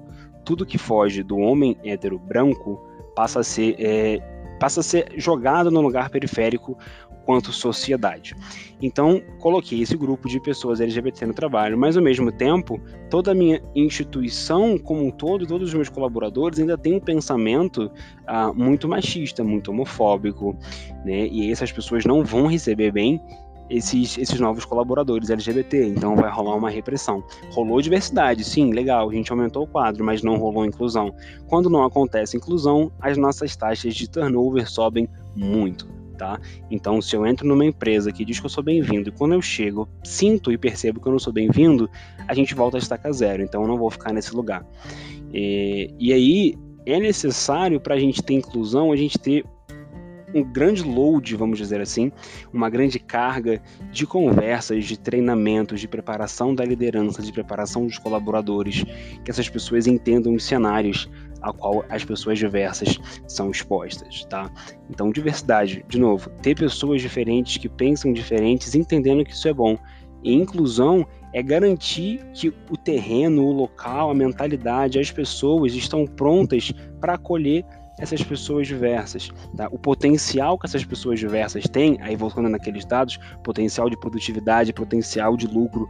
Tudo 0.47 0.65
que 0.65 0.79
foge 0.79 1.23
do 1.23 1.37
homem 1.37 1.77
hétero 1.85 2.19
branco 2.19 2.83
passa 3.15 3.41
a 3.41 3.45
ser, 3.45 3.75
é, 3.79 4.38
passa 4.59 4.81
a 4.81 4.83
ser 4.83 5.13
jogado 5.17 5.71
no 5.71 5.81
lugar 5.81 6.11
periférico 6.11 6.77
quanto 7.29 7.53
sociedade. 7.53 8.35
Então, 8.81 9.21
coloquei 9.39 9.83
esse 9.83 9.95
grupo 9.99 10.27
de 10.31 10.41
pessoas 10.41 10.81
LGBT 10.81 11.27
no 11.27 11.35
trabalho, 11.35 11.77
mas 11.77 11.95
ao 11.95 12.03
mesmo 12.03 12.33
tempo, 12.33 12.81
toda 13.11 13.33
a 13.33 13.35
minha 13.35 13.61
instituição 13.75 14.79
como 14.79 15.05
um 15.05 15.11
todo, 15.11 15.47
todos 15.47 15.69
os 15.69 15.75
meus 15.75 15.91
colaboradores 15.91 16.59
ainda 16.59 16.79
têm 16.79 16.95
um 16.95 17.01
pensamento 17.01 17.91
ah, 18.27 18.51
muito 18.55 18.89
machista, 18.89 19.45
muito 19.45 19.71
homofóbico, 19.71 20.57
né? 21.05 21.27
E 21.27 21.53
essas 21.53 21.71
pessoas 21.71 22.07
não 22.07 22.25
vão 22.25 22.47
receber 22.47 22.93
bem 22.93 23.21
esses, 23.71 24.19
esses 24.19 24.41
novos 24.41 24.65
colaboradores 24.65 25.31
LGBT, 25.31 25.87
então 25.87 26.17
vai 26.17 26.31
rolar 26.31 26.57
uma 26.57 26.71
repressão. 26.71 27.23
Rolou 27.51 27.81
diversidade, 27.81 28.45
sim, 28.45 28.73
legal, 28.73 29.11
a 29.11 29.13
gente 29.13 29.31
aumentou 29.31 29.65
o 29.65 29.67
quadro, 29.67 30.05
mas 30.05 30.23
não 30.23 30.37
rolou 30.37 30.65
inclusão. 30.65 31.15
Quando 31.47 31.69
não 31.69 31.85
acontece 31.85 32.37
inclusão, 32.37 32.91
as 33.01 33.17
nossas 33.17 33.55
taxas 33.57 33.95
de 33.95 34.09
turnover 34.09 34.69
sobem 34.71 35.09
muito 35.37 35.99
tá? 36.19 36.39
Então, 36.69 37.01
se 37.01 37.15
eu 37.15 37.25
entro 37.25 37.47
numa 37.47 37.65
empresa 37.65 38.13
que 38.13 38.25
diz 38.25 38.41
que 38.41 38.47
eu 38.47 38.51
sou 38.51 38.63
bem-vindo 38.63 39.09
e 39.09 39.13
quando 39.13 39.35
eu 39.35 39.41
chego, 39.41 39.89
sinto 40.03 40.51
e 40.51 40.59
percebo 40.59 41.01
que 41.01 41.07
eu 41.07 41.13
não 41.13 41.19
sou 41.19 41.33
bem-vindo, 41.33 41.89
a 42.27 42.35
gente 42.35 42.55
volta 42.55 42.77
a 42.77 42.81
estaca 42.81 43.11
zero. 43.13 43.41
Então, 43.43 43.63
eu 43.63 43.69
não 43.69 43.79
vou 43.79 43.89
ficar 43.89 44.13
nesse 44.13 44.35
lugar. 44.35 44.67
E, 45.33 45.95
e 45.97 46.13
aí, 46.13 46.55
é 46.85 46.99
necessário 46.99 47.81
para 47.81 47.95
a 47.95 47.99
gente 47.99 48.23
ter 48.23 48.35
inclusão, 48.35 48.91
a 48.91 48.97
gente 48.97 49.19
ter 49.19 49.45
um 50.35 50.43
grande 50.43 50.83
load, 50.83 51.37
vamos 51.37 51.59
dizer 51.59 51.81
assim, 51.81 52.13
uma 52.53 52.69
grande 52.69 52.99
carga 52.99 53.63
de 53.91 54.07
conversas, 54.07 54.85
de 54.85 54.99
treinamentos, 54.99 55.81
de 55.81 55.89
preparação 55.89 56.55
da 56.55 56.65
liderança, 56.65 57.23
de 57.23 57.33
preparação 57.33 57.87
dos 57.87 57.99
colaboradores, 57.99 58.85
que 59.25 59.31
essas 59.31 59.49
pessoas 59.49 59.87
entendam 59.87 60.35
os 60.35 60.45
cenários 60.45 61.09
a 61.41 61.53
qual 61.53 61.85
as 61.89 62.05
pessoas 62.05 62.39
diversas 62.39 62.99
são 63.27 63.51
expostas, 63.51 64.25
tá? 64.25 64.51
Então, 64.91 65.11
diversidade, 65.11 65.85
de 65.89 65.99
novo, 65.99 66.31
ter 66.43 66.57
pessoas 66.57 67.01
diferentes 67.01 67.57
que 67.57 67.69
pensam 67.69 68.13
diferentes, 68.13 68.75
entendendo 68.75 69.25
que 69.25 69.33
isso 69.33 69.49
é 69.49 69.53
bom. 69.53 69.79
E 70.23 70.35
inclusão 70.35 71.07
é 71.33 71.43
garantir 71.43 72.21
que 72.35 72.53
o 72.71 72.77
terreno, 72.77 73.45
o 73.45 73.53
local, 73.53 74.11
a 74.11 74.15
mentalidade, 74.15 74.99
as 74.99 75.13
pessoas 75.13 75.75
estão 75.75 76.07
prontas 76.07 76.73
para 77.01 77.15
acolher 77.15 77.65
essas 77.99 78.23
pessoas 78.23 78.67
diversas. 78.67 79.31
Tá? 79.57 79.69
O 79.71 79.79
potencial 79.79 80.59
que 80.59 80.67
essas 80.67 80.85
pessoas 80.85 81.19
diversas 81.19 81.65
têm, 81.65 81.99
aí 82.01 82.17
voltando 82.17 82.49
naqueles 82.49 82.85
dados, 82.85 83.19
potencial 83.43 83.91
de 83.91 83.99
produtividade, 83.99 84.73
potencial 84.73 85.37
de 85.37 85.47
lucro, 85.47 85.89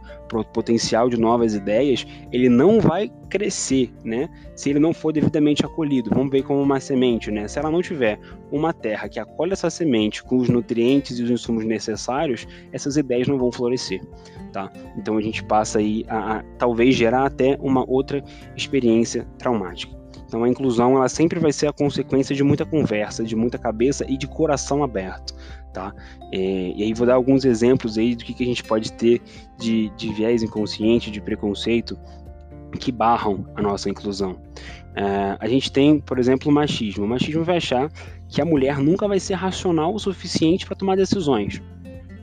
potencial 0.53 1.09
de 1.09 1.17
novas 1.17 1.53
ideias, 1.53 2.05
ele 2.31 2.49
não 2.49 2.79
vai 2.79 3.11
crescer, 3.29 3.93
né? 4.03 4.29
Se 4.55 4.69
ele 4.69 4.79
não 4.79 4.93
for 4.93 5.13
devidamente 5.13 5.63
acolhido. 5.63 6.09
Vamos 6.09 6.31
ver 6.31 6.43
como 6.43 6.61
uma 6.61 6.79
semente, 6.79 7.29
né? 7.31 7.47
Se 7.47 7.59
ela 7.59 7.69
não 7.69 7.81
tiver 7.81 8.19
uma 8.51 8.73
terra 8.73 9.07
que 9.07 9.19
acolhe 9.19 9.53
essa 9.53 9.69
semente 9.69 10.23
com 10.23 10.37
os 10.37 10.49
nutrientes 10.49 11.19
e 11.19 11.23
os 11.23 11.29
insumos 11.29 11.63
necessários, 11.65 12.47
essas 12.71 12.97
ideias 12.97 13.27
não 13.27 13.37
vão 13.37 13.51
florescer, 13.51 14.01
tá? 14.51 14.71
Então 14.97 15.17
a 15.17 15.21
gente 15.21 15.43
passa 15.43 15.79
aí 15.79 16.03
a, 16.07 16.37
a 16.37 16.43
talvez 16.57 16.95
gerar 16.95 17.25
até 17.25 17.57
uma 17.61 17.87
outra 17.87 18.23
experiência 18.55 19.27
traumática. 19.37 19.99
Então 20.25 20.43
a 20.43 20.49
inclusão 20.49 20.95
ela 20.95 21.09
sempre 21.09 21.39
vai 21.39 21.51
ser 21.51 21.67
a 21.67 21.73
consequência 21.73 22.35
de 22.35 22.43
muita 22.43 22.65
conversa, 22.65 23.23
de 23.23 23.35
muita 23.35 23.57
cabeça 23.57 24.05
e 24.07 24.17
de 24.17 24.27
coração 24.27 24.83
aberto, 24.83 25.33
tá? 25.73 25.93
É, 26.31 26.73
e 26.75 26.83
aí 26.83 26.93
vou 26.93 27.07
dar 27.07 27.15
alguns 27.15 27.45
exemplos 27.45 27.97
aí 27.97 28.15
do 28.15 28.23
que, 28.23 28.33
que 28.33 28.43
a 28.43 28.45
gente 28.45 28.63
pode 28.63 28.93
ter 28.93 29.21
de, 29.57 29.89
de 29.97 30.13
viés 30.13 30.43
inconsciente, 30.43 31.09
de 31.09 31.19
preconceito 31.19 31.97
que 32.79 32.91
barram 32.91 33.45
a 33.55 33.61
nossa 33.61 33.89
inclusão. 33.89 34.37
É, 34.95 35.37
a 35.39 35.47
gente 35.47 35.71
tem, 35.71 35.99
por 35.99 36.19
exemplo, 36.19 36.51
o 36.51 36.53
machismo. 36.53 37.05
O 37.05 37.07
machismo 37.07 37.43
vai 37.43 37.57
achar 37.57 37.91
que 38.27 38.41
a 38.41 38.45
mulher 38.45 38.77
nunca 38.77 39.07
vai 39.07 39.19
ser 39.19 39.33
racional 39.33 39.93
o 39.93 39.99
suficiente 39.99 40.65
para 40.65 40.75
tomar 40.75 40.95
decisões, 40.95 41.61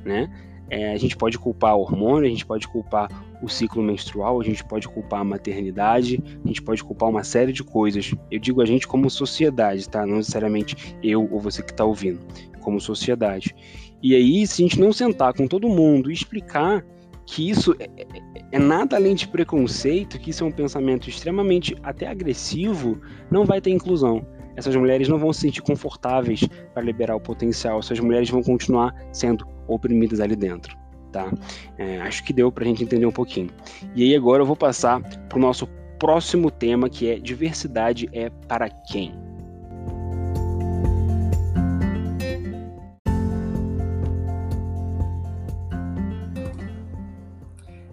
né? 0.04 0.30
É, 0.68 0.92
a 0.92 0.96
gente 0.96 1.16
pode 1.16 1.38
culpar 1.38 1.76
o 1.76 1.80
hormônio, 1.80 2.26
a 2.26 2.30
gente 2.30 2.44
pode 2.44 2.66
culpar 2.66 3.08
o 3.42 3.48
ciclo 3.48 3.82
menstrual, 3.82 4.40
a 4.40 4.44
gente 4.44 4.64
pode 4.64 4.88
culpar 4.88 5.20
a 5.20 5.24
maternidade, 5.24 6.22
a 6.44 6.48
gente 6.48 6.62
pode 6.62 6.82
culpar 6.82 7.08
uma 7.08 7.22
série 7.22 7.52
de 7.52 7.62
coisas. 7.62 8.12
Eu 8.30 8.38
digo 8.38 8.60
a 8.60 8.66
gente 8.66 8.86
como 8.86 9.08
sociedade, 9.08 9.88
tá? 9.88 10.04
Não 10.04 10.16
necessariamente 10.16 10.96
eu 11.02 11.28
ou 11.30 11.40
você 11.40 11.62
que 11.62 11.70
está 11.70 11.84
ouvindo, 11.84 12.20
como 12.60 12.80
sociedade. 12.80 13.54
E 14.02 14.14
aí, 14.14 14.46
se 14.46 14.62
a 14.62 14.66
gente 14.66 14.80
não 14.80 14.92
sentar 14.92 15.32
com 15.34 15.46
todo 15.46 15.68
mundo 15.68 16.10
e 16.10 16.14
explicar 16.14 16.84
que 17.26 17.50
isso 17.50 17.74
é, 17.78 17.88
é, 17.96 18.06
é, 18.52 18.58
nada 18.58 18.96
além 18.96 19.14
de 19.14 19.26
preconceito, 19.26 20.18
que 20.18 20.30
isso 20.30 20.44
é 20.44 20.46
um 20.46 20.52
pensamento 20.52 21.08
extremamente 21.08 21.76
até 21.82 22.06
agressivo, 22.06 23.00
não 23.30 23.44
vai 23.44 23.60
ter 23.60 23.70
inclusão. 23.70 24.24
Essas 24.56 24.74
mulheres 24.74 25.08
não 25.08 25.18
vão 25.18 25.32
se 25.32 25.42
sentir 25.42 25.60
confortáveis 25.62 26.40
para 26.72 26.82
liberar 26.82 27.14
o 27.14 27.20
potencial, 27.20 27.78
essas 27.78 28.00
mulheres 28.00 28.30
vão 28.30 28.42
continuar 28.42 28.94
sendo 29.12 29.46
oprimidas 29.68 30.18
ali 30.20 30.34
dentro. 30.34 30.76
Tá? 31.12 31.30
É, 31.78 32.00
acho 32.00 32.24
que 32.24 32.32
deu 32.32 32.50
para 32.50 32.64
a 32.64 32.66
gente 32.66 32.82
entender 32.82 33.06
um 33.06 33.12
pouquinho. 33.12 33.50
E 33.94 34.02
aí 34.02 34.16
agora 34.16 34.42
eu 34.42 34.46
vou 34.46 34.56
passar 34.56 35.00
para 35.28 35.38
o 35.38 35.40
nosso 35.40 35.66
próximo 35.98 36.50
tema, 36.50 36.88
que 36.88 37.08
é 37.08 37.18
diversidade 37.18 38.08
é 38.12 38.30
para 38.48 38.68
quem? 38.68 39.14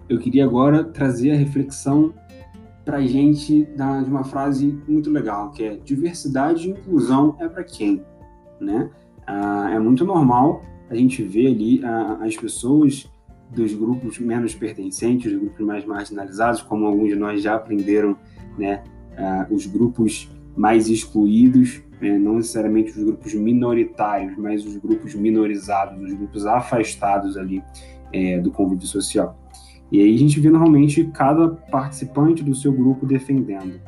Eu 0.08 0.18
queria 0.18 0.44
agora 0.44 0.84
trazer 0.84 1.32
a 1.32 1.34
reflexão 1.34 2.12
para 2.84 2.98
a 2.98 3.06
gente 3.06 3.64
da, 3.76 4.02
de 4.02 4.10
uma 4.10 4.24
frase 4.24 4.78
muito 4.86 5.10
legal, 5.10 5.50
que 5.50 5.64
é 5.64 5.76
diversidade 5.76 6.68
e 6.68 6.72
inclusão 6.72 7.36
é 7.40 7.48
para 7.48 7.64
quem? 7.64 8.04
Né? 8.60 8.90
Ah, 9.26 9.70
é 9.72 9.78
muito 9.78 10.04
normal 10.04 10.62
a 10.88 10.94
gente 10.94 11.22
vê 11.22 11.46
ali 11.46 11.84
a, 11.84 12.24
as 12.24 12.36
pessoas 12.36 13.10
dos 13.50 13.74
grupos 13.74 14.18
menos 14.18 14.54
pertencentes, 14.54 15.30
dos 15.30 15.40
grupos 15.40 15.66
mais 15.66 15.84
marginalizados, 15.84 16.62
como 16.62 16.86
alguns 16.86 17.08
de 17.08 17.16
nós 17.16 17.42
já 17.42 17.54
aprenderam, 17.54 18.16
né, 18.58 18.82
uh, 19.12 19.54
os 19.54 19.66
grupos 19.66 20.30
mais 20.56 20.88
excluídos, 20.88 21.82
né, 22.00 22.18
não 22.18 22.36
necessariamente 22.36 22.90
os 22.90 23.04
grupos 23.04 23.34
minoritários, 23.34 24.36
mas 24.36 24.64
os 24.64 24.76
grupos 24.76 25.14
minorizados, 25.14 26.02
os 26.02 26.14
grupos 26.14 26.46
afastados 26.46 27.36
ali 27.36 27.62
é, 28.12 28.40
do 28.40 28.50
convívio 28.50 28.86
social. 28.86 29.38
E 29.94 30.00
aí 30.00 30.12
a 30.12 30.18
gente 30.18 30.40
vê 30.40 30.50
normalmente 30.50 31.04
cada 31.14 31.48
participante 31.48 32.42
do 32.42 32.52
seu 32.52 32.72
grupo 32.72 33.06
defendendo. 33.06 33.80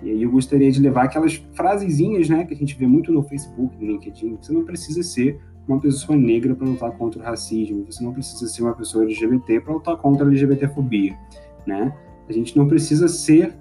E 0.00 0.08
aí 0.08 0.22
eu 0.22 0.30
gostaria 0.30 0.70
de 0.70 0.78
levar 0.78 1.06
aquelas 1.06 1.34
frasezinhas, 1.52 2.28
né, 2.28 2.44
que 2.44 2.54
a 2.54 2.56
gente 2.56 2.78
vê 2.78 2.86
muito 2.86 3.10
no 3.10 3.24
Facebook, 3.24 3.76
no 3.76 3.90
LinkedIn, 3.90 4.38
você 4.40 4.52
não 4.52 4.62
precisa 4.62 5.02
ser 5.02 5.40
uma 5.66 5.80
pessoa 5.80 6.16
negra 6.16 6.54
para 6.54 6.64
lutar 6.64 6.92
contra 6.92 7.20
o 7.20 7.24
racismo, 7.24 7.84
você 7.84 8.04
não 8.04 8.12
precisa 8.12 8.46
ser 8.46 8.62
uma 8.62 8.72
pessoa 8.72 9.02
LGBT 9.02 9.62
para 9.62 9.74
lutar 9.74 9.96
contra 9.96 10.24
a 10.24 10.28
LGBTfobia, 10.28 11.18
né? 11.66 11.92
A 12.28 12.32
gente 12.32 12.56
não 12.56 12.68
precisa 12.68 13.08
ser, 13.08 13.52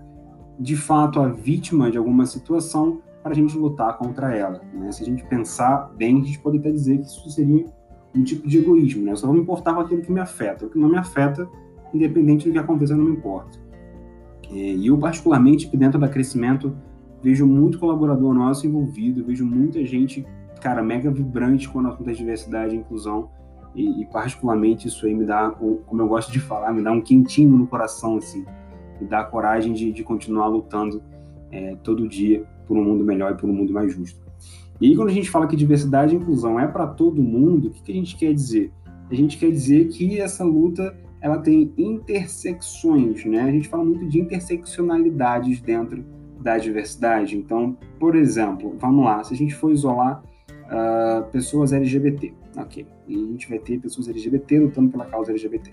de 0.60 0.75
fato, 0.75 1.20
a 1.20 1.30
vítima 1.30 1.89
de 1.89 1.98
alguma 1.98 2.27
situação 2.27 3.01
para 3.24 3.32
a 3.32 3.36
gente 3.36 3.58
lutar 3.58 3.98
contra 3.98 4.36
ela, 4.36 4.62
né? 4.72 4.92
Se 4.92 5.01
a 5.01 5.06
gente 5.08 5.25
pensar 5.25 5.92
bem, 5.98 6.22
a 6.22 6.25
gente 6.25 6.38
pode 6.38 6.60
até 6.60 6.70
dizer 6.70 7.00
que 7.00 7.08
isso 7.08 7.27
seria 7.32 7.66
um 8.13 8.24
tipo 8.24 8.48
de 8.48 8.60
egoísmo, 8.60 9.04
né? 9.04 9.13
Eu 9.13 9.18
só 9.18 9.25
vou 9.25 9.36
me 9.36 9.42
importar 9.42 9.74
com 9.74 9.80
aquilo 9.80 10.04
que 10.04 10.12
me 10.12 10.20
afeta, 10.20 10.68
o 10.68 10.70
que 10.70 10.77
não 10.77 10.89
me 10.89 10.98
afeta, 10.98 11.50
independente 11.94 12.48
do 12.48 12.51
que 12.51 12.58
aconteça, 12.58 12.96
não 12.96 13.06
me 13.06 13.12
importa. 13.12 13.60
É, 14.51 14.56
e 14.56 14.88
eu, 14.88 14.98
particularmente, 14.98 15.75
dentro 15.75 16.00
da 16.00 16.08
crescimento, 16.08 16.75
vejo 17.22 17.46
muito 17.46 17.79
colaborador 17.79 18.34
nosso 18.34 18.65
envolvido, 18.65 19.25
vejo 19.25 19.46
muita 19.46 19.84
gente 19.86 20.25
cara, 20.58 20.84
mega 20.84 21.10
vibrante 21.10 21.70
quando 21.70 21.89
assunto 21.89 22.10
é 22.10 22.13
diversidade 22.13 22.75
e 22.75 22.79
inclusão. 22.79 23.29
E, 23.75 24.01
e, 24.01 24.06
particularmente 24.06 24.88
isso 24.88 25.06
aí 25.06 25.13
me 25.13 25.25
dá, 25.25 25.51
como 25.51 26.01
eu 26.01 26.08
gosto 26.08 26.32
de 26.32 26.39
falar, 26.39 26.74
me 26.74 26.82
dá 26.82 26.91
um 26.91 27.01
quentinho 27.01 27.56
no 27.56 27.67
coração, 27.67 28.17
assim. 28.17 28.46
Me 29.00 29.08
dá 29.08 29.20
a 29.20 29.24
coragem 29.24 29.74
de, 29.74 29.91
de 29.91 30.03
continuar 30.03 30.48
lutando 30.48 31.01
é, 31.51 31.75
todo 31.84 32.08
dia 32.08 32.44
por 32.65 32.75
um 32.75 32.84
mundo 32.84 33.03
melhor 33.03 33.34
e 33.34 33.36
por 33.36 33.50
um 33.50 33.53
mundo 33.53 33.72
mais 33.72 33.94
justo. 33.94 34.20
E 34.82 34.88
aí, 34.88 34.96
quando 34.96 35.10
a 35.10 35.13
gente 35.13 35.29
fala 35.29 35.48
que 35.48 35.56
diversidade 35.56 36.13
e 36.13 36.17
inclusão 36.17 36.60
é 36.60 36.67
para 36.67 36.88
todo 36.88 37.22
mundo, 37.22 37.67
o 37.67 37.72
que, 37.72 37.84
que 37.84 37.91
a 37.91 37.96
gente 37.96 38.15
quer 38.15 38.34
dizer? 38.34 38.72
A 39.10 39.13
gente 39.13 39.38
quer 39.38 39.51
dizer 39.51 39.88
que 39.89 40.20
essa 40.20 40.44
luta 40.44 40.96
ela 41.21 41.39
tem 41.39 41.74
intersecções, 41.77 43.25
né? 43.25 43.41
A 43.41 43.51
gente 43.51 43.67
fala 43.67 43.83
muito 43.83 44.07
de 44.07 44.19
interseccionalidades 44.19 45.59
dentro 45.62 46.03
da 46.39 46.57
diversidade. 46.57 47.36
Então, 47.36 47.77
por 48.00 48.15
exemplo, 48.15 48.75
vamos 48.79 49.03
lá, 49.03 49.24
se 49.24 49.33
a 49.33 49.38
gente 49.38 49.55
for 49.55 49.71
isolar 49.71 50.24
uh, 50.67 51.29
pessoas 51.31 51.74
LGBT. 51.74 52.33
Ok. 52.57 52.86
E 53.07 53.15
a 53.15 53.19
gente 53.19 53.50
vai 53.50 53.59
ter 53.59 53.79
pessoas 53.79 54.07
LGBT 54.09 54.59
lutando 54.59 54.91
pela 54.91 55.05
causa 55.05 55.31
LGBT. 55.31 55.71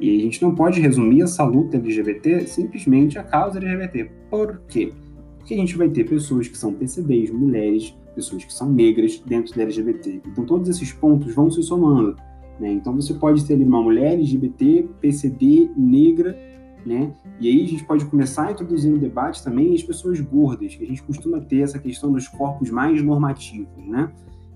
E 0.00 0.18
a 0.18 0.20
gente 0.20 0.42
não 0.42 0.54
pode 0.54 0.80
resumir 0.80 1.22
essa 1.22 1.44
luta 1.44 1.76
LGBT 1.76 2.46
simplesmente 2.46 3.18
a 3.18 3.22
causa 3.22 3.58
LGBT. 3.58 4.10
Por 4.30 4.60
quê? 4.68 4.92
Porque 5.38 5.54
a 5.54 5.56
gente 5.56 5.76
vai 5.76 5.88
ter 5.88 6.04
pessoas 6.04 6.48
que 6.48 6.56
são 6.56 6.72
PCDs, 6.72 7.30
mulheres, 7.30 7.96
pessoas 8.14 8.44
que 8.44 8.52
são 8.52 8.70
negras 8.70 9.18
dentro 9.26 9.54
da 9.54 9.62
LGBT. 9.62 10.22
Então 10.26 10.44
todos 10.44 10.68
esses 10.68 10.92
pontos 10.92 11.34
vão 11.34 11.50
se 11.50 11.62
somando. 11.62 12.16
Né? 12.60 12.72
Então 12.72 12.94
você 12.94 13.14
pode 13.14 13.44
ter 13.44 13.54
ali 13.54 13.64
uma 13.64 13.82
mulher 13.82 14.12
LGBT, 14.12 14.88
PCD, 15.00 15.70
negra, 15.76 16.36
né? 16.84 17.14
E 17.40 17.48
aí 17.48 17.64
a 17.64 17.66
gente 17.66 17.84
pode 17.84 18.04
começar 18.06 18.48
a 18.48 18.52
introduzir 18.52 18.90
no 18.90 18.98
debate 18.98 19.42
também 19.42 19.74
as 19.74 19.82
pessoas 19.82 20.20
gordas, 20.20 20.74
que 20.74 20.84
a 20.84 20.86
gente 20.86 21.02
costuma 21.02 21.40
ter 21.40 21.60
essa 21.60 21.78
questão 21.78 22.12
dos 22.12 22.28
corpos 22.28 22.70
mais 22.70 23.02
normativos, 23.02 23.86
né? 23.86 24.12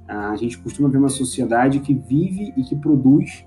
A 0.09 0.37
gente 0.37 0.59
costuma 0.59 0.89
ver 0.89 0.99
uma 0.99 1.09
sociedade 1.09 1.81
que 1.81 1.93
vive 1.93 2.53
e 2.57 2.63
que 2.63 2.77
produz 2.77 3.45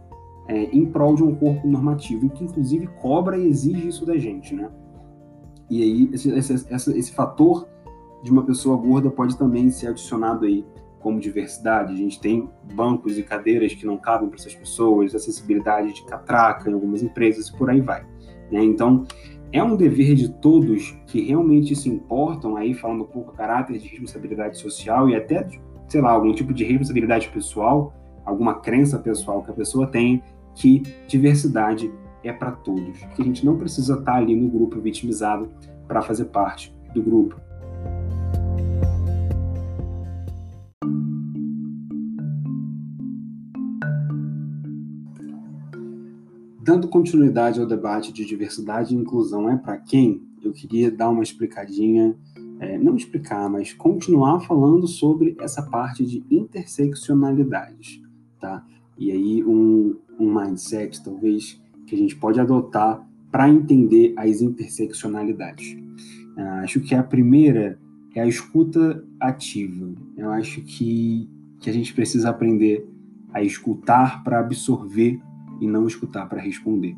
é, 0.47 0.63
em 0.75 0.85
prol 0.85 1.15
de 1.15 1.23
um 1.23 1.33
corpo 1.35 1.67
normativo, 1.67 2.25
e 2.25 2.29
que 2.29 2.43
inclusive 2.43 2.87
cobra 3.01 3.37
e 3.37 3.47
exige 3.47 3.87
isso 3.87 4.05
da 4.05 4.17
gente, 4.17 4.53
né? 4.53 4.69
E 5.69 5.81
aí 5.81 6.09
esse, 6.11 6.29
esse, 6.31 6.97
esse 6.97 7.11
fator 7.11 7.67
de 8.23 8.31
uma 8.31 8.43
pessoa 8.43 8.75
gorda 8.75 9.09
pode 9.09 9.37
também 9.37 9.69
ser 9.69 9.87
adicionado 9.87 10.45
aí 10.45 10.65
como 10.99 11.19
diversidade. 11.19 11.93
A 11.93 11.95
gente 11.95 12.19
tem 12.19 12.49
bancos 12.73 13.17
e 13.17 13.23
cadeiras 13.23 13.73
que 13.73 13.85
não 13.85 13.97
cabem 13.97 14.29
para 14.29 14.37
essas 14.37 14.55
pessoas, 14.55 15.15
acessibilidade 15.15 15.93
de 15.93 16.05
catraca 16.05 16.69
em 16.69 16.73
algumas 16.73 17.01
empresas 17.01 17.47
e 17.47 17.57
por 17.57 17.69
aí 17.69 17.81
vai. 17.81 18.05
Né? 18.51 18.63
Então, 18.63 19.05
é 19.51 19.63
um 19.63 19.75
dever 19.75 20.13
de 20.15 20.29
todos 20.29 20.95
que 21.07 21.21
realmente 21.21 21.75
se 21.75 21.89
importam, 21.89 22.55
aí 22.55 22.73
falando 22.73 23.03
um 23.03 23.07
pouco 23.07 23.31
a 23.31 23.33
caráter 23.33 23.79
de 23.79 23.87
responsabilidade 23.87 24.59
social 24.59 25.09
e 25.09 25.15
até, 25.15 25.47
sei 25.87 26.01
lá, 26.01 26.11
algum 26.11 26.33
tipo 26.33 26.53
de 26.53 26.63
responsabilidade 26.63 27.29
pessoal, 27.29 27.93
alguma 28.25 28.59
crença 28.59 28.99
pessoal 28.99 29.43
que 29.43 29.49
a 29.49 29.53
pessoa 29.53 29.87
tem, 29.87 30.21
que 30.53 30.83
diversidade 31.07 31.91
é 32.23 32.31
para 32.31 32.51
todos, 32.51 32.99
que 33.15 33.21
a 33.21 33.25
gente 33.25 33.45
não 33.45 33.57
precisa 33.57 33.93
estar 33.93 34.11
tá 34.11 34.17
ali 34.17 34.35
no 34.35 34.49
grupo 34.49 34.79
vitimizado 34.79 35.49
para 35.87 36.01
fazer 36.01 36.25
parte 36.25 36.75
do 36.93 37.01
grupo. 37.01 37.48
Dando 46.69 46.87
continuidade 46.87 47.59
ao 47.59 47.65
debate 47.65 48.13
de 48.13 48.23
diversidade 48.23 48.93
e 48.93 48.97
inclusão 48.97 49.49
é 49.49 49.57
para 49.57 49.75
quem, 49.75 50.21
eu 50.43 50.53
queria 50.53 50.91
dar 50.91 51.09
uma 51.09 51.23
explicadinha, 51.23 52.15
é, 52.59 52.77
não 52.77 52.95
explicar, 52.95 53.49
mas 53.49 53.73
continuar 53.73 54.41
falando 54.41 54.87
sobre 54.87 55.35
essa 55.39 55.63
parte 55.63 56.05
de 56.05 56.23
interseccionalidades, 56.29 57.99
tá? 58.39 58.63
E 58.99 59.11
aí 59.11 59.43
um, 59.43 59.97
um 60.19 60.31
mindset, 60.31 61.03
talvez, 61.03 61.59
que 61.87 61.95
a 61.95 61.97
gente 61.97 62.15
pode 62.15 62.39
adotar 62.39 63.03
para 63.31 63.49
entender 63.49 64.13
as 64.15 64.39
interseccionalidades. 64.39 65.75
Uh, 66.37 66.61
acho 66.61 66.81
que 66.81 66.93
a 66.93 67.01
primeira 67.01 67.79
é 68.13 68.21
a 68.21 68.27
escuta 68.27 69.03
ativa. 69.19 69.91
Eu 70.15 70.29
acho 70.29 70.61
que, 70.61 71.27
que 71.59 71.67
a 71.67 71.73
gente 71.73 71.95
precisa 71.95 72.29
aprender 72.29 72.87
a 73.33 73.41
escutar 73.41 74.23
para 74.23 74.39
absorver 74.39 75.19
e 75.59 75.67
não 75.67 75.87
escutar 75.87 76.27
para 76.27 76.41
responder. 76.41 76.95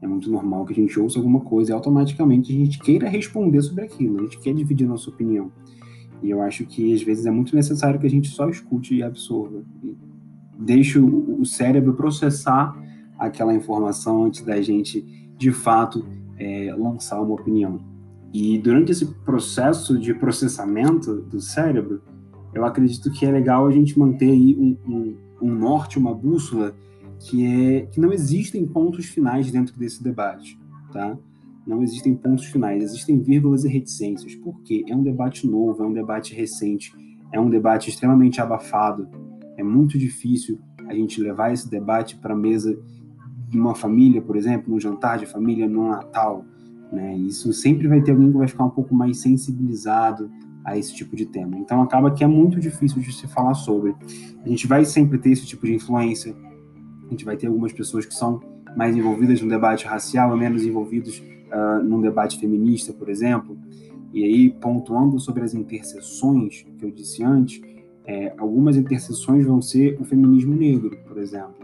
É 0.00 0.06
muito 0.06 0.30
normal 0.30 0.64
que 0.64 0.72
a 0.72 0.76
gente 0.76 0.98
ouça 1.00 1.18
alguma 1.18 1.40
coisa 1.40 1.70
e 1.70 1.74
automaticamente 1.74 2.52
a 2.52 2.56
gente 2.56 2.78
queira 2.78 3.08
responder 3.08 3.62
sobre 3.62 3.84
aquilo, 3.84 4.18
a 4.18 4.22
gente 4.22 4.38
quer 4.38 4.54
dividir 4.54 4.86
nossa 4.86 5.10
opinião. 5.10 5.50
E 6.22 6.30
eu 6.30 6.40
acho 6.42 6.64
que 6.66 6.92
às 6.92 7.02
vezes 7.02 7.26
é 7.26 7.30
muito 7.30 7.54
necessário 7.54 7.98
que 7.98 8.06
a 8.06 8.10
gente 8.10 8.28
só 8.28 8.48
escute 8.48 8.94
e 8.94 9.02
absorva. 9.02 9.62
E 9.82 9.96
deixe 10.58 10.98
o 10.98 11.44
cérebro 11.44 11.94
processar 11.94 12.76
aquela 13.18 13.54
informação 13.54 14.24
antes 14.24 14.42
da 14.42 14.60
gente, 14.60 15.02
de 15.36 15.50
fato, 15.50 16.04
é, 16.38 16.74
lançar 16.76 17.20
uma 17.20 17.34
opinião. 17.34 17.80
E 18.32 18.58
durante 18.58 18.92
esse 18.92 19.06
processo 19.06 19.98
de 19.98 20.12
processamento 20.14 21.22
do 21.22 21.40
cérebro, 21.40 22.02
eu 22.52 22.64
acredito 22.64 23.10
que 23.10 23.24
é 23.24 23.30
legal 23.30 23.66
a 23.66 23.70
gente 23.70 23.98
manter 23.98 24.30
aí 24.30 24.56
um, 24.58 24.76
um, 24.86 25.16
um 25.42 25.54
norte, 25.54 25.98
uma 25.98 26.14
bússola 26.14 26.74
que 27.18 27.46
é 27.46 27.86
que 27.86 28.00
não 28.00 28.12
existem 28.12 28.66
pontos 28.66 29.06
finais 29.06 29.50
dentro 29.50 29.78
desse 29.78 30.02
debate, 30.02 30.58
tá? 30.92 31.16
Não 31.66 31.82
existem 31.82 32.14
pontos 32.14 32.44
finais, 32.44 32.82
existem 32.82 33.20
vírgulas 33.20 33.64
e 33.64 33.68
reticências. 33.68 34.34
Por 34.36 34.60
quê? 34.62 34.84
É 34.88 34.94
um 34.94 35.02
debate 35.02 35.46
novo, 35.48 35.82
é 35.82 35.86
um 35.86 35.92
debate 35.92 36.34
recente, 36.34 36.92
é 37.32 37.40
um 37.40 37.50
debate 37.50 37.90
extremamente 37.90 38.40
abafado. 38.40 39.08
É 39.56 39.62
muito 39.62 39.98
difícil 39.98 40.60
a 40.86 40.94
gente 40.94 41.20
levar 41.20 41.52
esse 41.52 41.68
debate 41.68 42.16
para 42.16 42.34
a 42.34 42.36
mesa 42.36 42.78
de 43.48 43.58
uma 43.58 43.74
família, 43.74 44.22
por 44.22 44.36
exemplo, 44.36 44.72
num 44.72 44.78
jantar 44.78 45.18
de 45.18 45.26
família, 45.26 45.68
no 45.68 45.88
Natal. 45.88 46.44
Né? 46.92 47.16
Isso 47.16 47.52
sempre 47.52 47.88
vai 47.88 48.00
ter 48.00 48.12
alguém 48.12 48.30
que 48.30 48.38
vai 48.38 48.48
ficar 48.48 48.64
um 48.64 48.70
pouco 48.70 48.94
mais 48.94 49.18
sensibilizado 49.18 50.30
a 50.64 50.76
esse 50.76 50.94
tipo 50.94 51.14
de 51.14 51.26
tema. 51.26 51.56
Então 51.58 51.80
acaba 51.80 52.10
que 52.10 52.24
é 52.24 52.26
muito 52.26 52.58
difícil 52.58 53.00
de 53.00 53.12
se 53.12 53.26
falar 53.28 53.54
sobre. 53.54 53.94
A 54.44 54.48
gente 54.48 54.66
vai 54.66 54.84
sempre 54.84 55.18
ter 55.18 55.30
esse 55.30 55.46
tipo 55.46 55.66
de 55.66 55.74
influência, 55.74 56.34
a 57.06 57.10
gente 57.10 57.24
vai 57.24 57.36
ter 57.36 57.46
algumas 57.46 57.72
pessoas 57.72 58.04
que 58.04 58.14
são 58.14 58.40
mais 58.76 58.96
envolvidas 58.96 59.40
no 59.40 59.48
debate 59.48 59.86
racial 59.86 60.36
e 60.36 60.38
menos 60.38 60.64
envolvidos 60.64 61.18
uh, 61.18 61.82
num 61.82 62.00
debate 62.00 62.38
feminista, 62.38 62.92
por 62.92 63.08
exemplo. 63.08 63.56
E 64.12 64.24
aí, 64.24 64.50
pontuando 64.50 65.18
sobre 65.18 65.42
as 65.42 65.54
interseções 65.54 66.66
que 66.78 66.84
eu 66.84 66.90
disse 66.90 67.22
antes, 67.22 67.60
é, 68.04 68.32
algumas 68.38 68.76
interseções 68.76 69.44
vão 69.44 69.60
ser 69.60 69.96
o 70.00 70.04
feminismo 70.04 70.54
negro, 70.54 70.96
por 71.06 71.18
exemplo. 71.18 71.54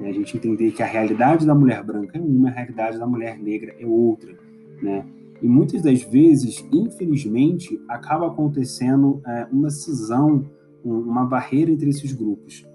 É, 0.00 0.08
a 0.08 0.12
gente 0.12 0.36
entender 0.36 0.72
que 0.72 0.82
a 0.82 0.86
realidade 0.86 1.46
da 1.46 1.54
mulher 1.54 1.82
branca 1.82 2.18
é 2.18 2.20
uma, 2.20 2.48
a 2.48 2.52
realidade 2.52 2.98
da 2.98 3.06
mulher 3.06 3.38
negra 3.38 3.74
é 3.78 3.86
outra, 3.86 4.36
né? 4.82 5.04
E 5.40 5.46
muitas 5.46 5.82
das 5.82 6.02
vezes, 6.02 6.66
infelizmente, 6.72 7.80
acaba 7.88 8.26
acontecendo 8.26 9.20
é, 9.26 9.46
uma 9.52 9.70
cisão, 9.70 10.44
uma 10.82 11.24
barreira 11.24 11.70
entre 11.70 11.90
esses 11.90 12.12
grupos 12.12 12.66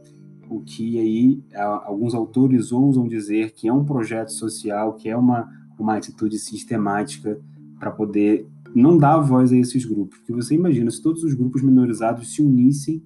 o 0.51 0.59
que 0.59 0.99
aí 0.99 1.41
alguns 1.85 2.13
autores 2.13 2.73
ousam 2.73 3.07
dizer 3.07 3.51
que 3.51 3.69
é 3.69 3.73
um 3.73 3.85
projeto 3.85 4.33
social, 4.33 4.93
que 4.95 5.07
é 5.07 5.15
uma, 5.15 5.49
uma 5.79 5.95
atitude 5.95 6.37
sistemática 6.37 7.39
para 7.79 7.89
poder 7.89 8.45
não 8.75 8.97
dar 8.97 9.17
voz 9.19 9.53
a 9.53 9.57
esses 9.57 9.85
grupos. 9.85 10.17
Porque 10.19 10.33
você 10.33 10.53
imagina, 10.53 10.91
se 10.91 11.01
todos 11.01 11.23
os 11.23 11.33
grupos 11.33 11.61
minorizados 11.61 12.33
se 12.33 12.41
unissem 12.41 13.01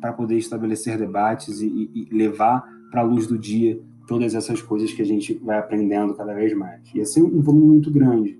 para 0.00 0.12
poder 0.12 0.36
estabelecer 0.36 0.98
debates 0.98 1.60
e, 1.60 1.90
e 1.94 2.08
levar 2.10 2.64
para 2.90 3.02
a 3.02 3.04
luz 3.04 3.28
do 3.28 3.38
dia 3.38 3.80
todas 4.08 4.34
essas 4.34 4.60
coisas 4.60 4.92
que 4.92 5.00
a 5.00 5.06
gente 5.06 5.34
vai 5.34 5.58
aprendendo 5.58 6.12
cada 6.14 6.34
vez 6.34 6.52
mais. 6.56 6.82
Ia 6.92 7.04
ser 7.04 7.22
um 7.22 7.40
volume 7.40 7.68
muito 7.68 7.90
grande. 7.90 8.38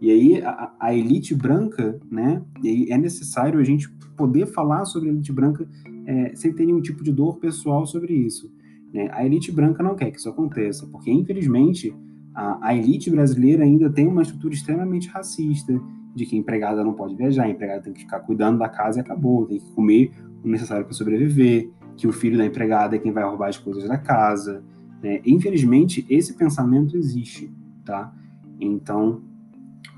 E 0.00 0.10
aí 0.10 0.42
a, 0.42 0.72
a 0.78 0.94
elite 0.94 1.34
branca, 1.34 1.98
né? 2.10 2.42
é 2.88 2.98
necessário 2.98 3.58
a 3.58 3.64
gente 3.64 3.88
poder 4.16 4.46
falar 4.46 4.84
sobre 4.84 5.08
a 5.08 5.12
elite 5.12 5.32
branca 5.32 5.68
é, 6.06 6.34
sem 6.34 6.52
ter 6.52 6.66
nenhum 6.66 6.80
tipo 6.80 7.02
de 7.02 7.12
dor 7.12 7.38
pessoal 7.38 7.86
sobre 7.86 8.14
isso. 8.14 8.50
Né? 8.92 9.08
A 9.12 9.24
elite 9.24 9.50
branca 9.50 9.82
não 9.82 9.94
quer 9.94 10.10
que 10.10 10.18
isso 10.18 10.28
aconteça, 10.28 10.86
porque, 10.86 11.10
infelizmente, 11.10 11.94
a, 12.34 12.68
a, 12.68 12.74
elite 12.74 13.10
brasileira 13.10 13.64
ainda 13.64 13.90
tem 13.90 14.06
uma 14.06 14.22
estrutura 14.22 14.54
extremamente 14.54 15.08
racista, 15.08 15.78
de 16.14 16.24
que 16.24 16.34
a 16.34 16.38
empregada 16.38 16.82
não 16.82 16.94
pode 16.94 17.14
viajar, 17.14 17.44
a 17.44 17.50
empregada 17.50 17.82
tem 17.82 17.92
que 17.92 18.00
ficar 18.00 18.20
cuidando 18.20 18.58
da 18.58 18.68
casa 18.68 18.98
e 18.98 19.00
acabou, 19.02 19.46
tem 19.46 19.58
que 19.58 19.70
comer 19.72 20.12
o 20.42 20.48
necessário 20.48 20.84
para 20.84 20.94
sobreviver, 20.94 21.70
que 21.96 22.06
o 22.06 22.12
filho 22.12 22.38
da 22.38 22.46
empregada 22.46 22.96
é 22.96 22.98
quem 22.98 23.12
vai 23.12 23.24
roubar 23.24 23.48
as 23.48 23.58
coisas 23.58 23.86
da 23.86 23.98
casa. 23.98 24.64
Né? 25.02 25.20
Infelizmente, 25.26 26.06
esse 26.08 26.34
pensamento 26.34 26.96
existe, 26.96 27.52
tá? 27.84 28.14
Então, 28.58 29.22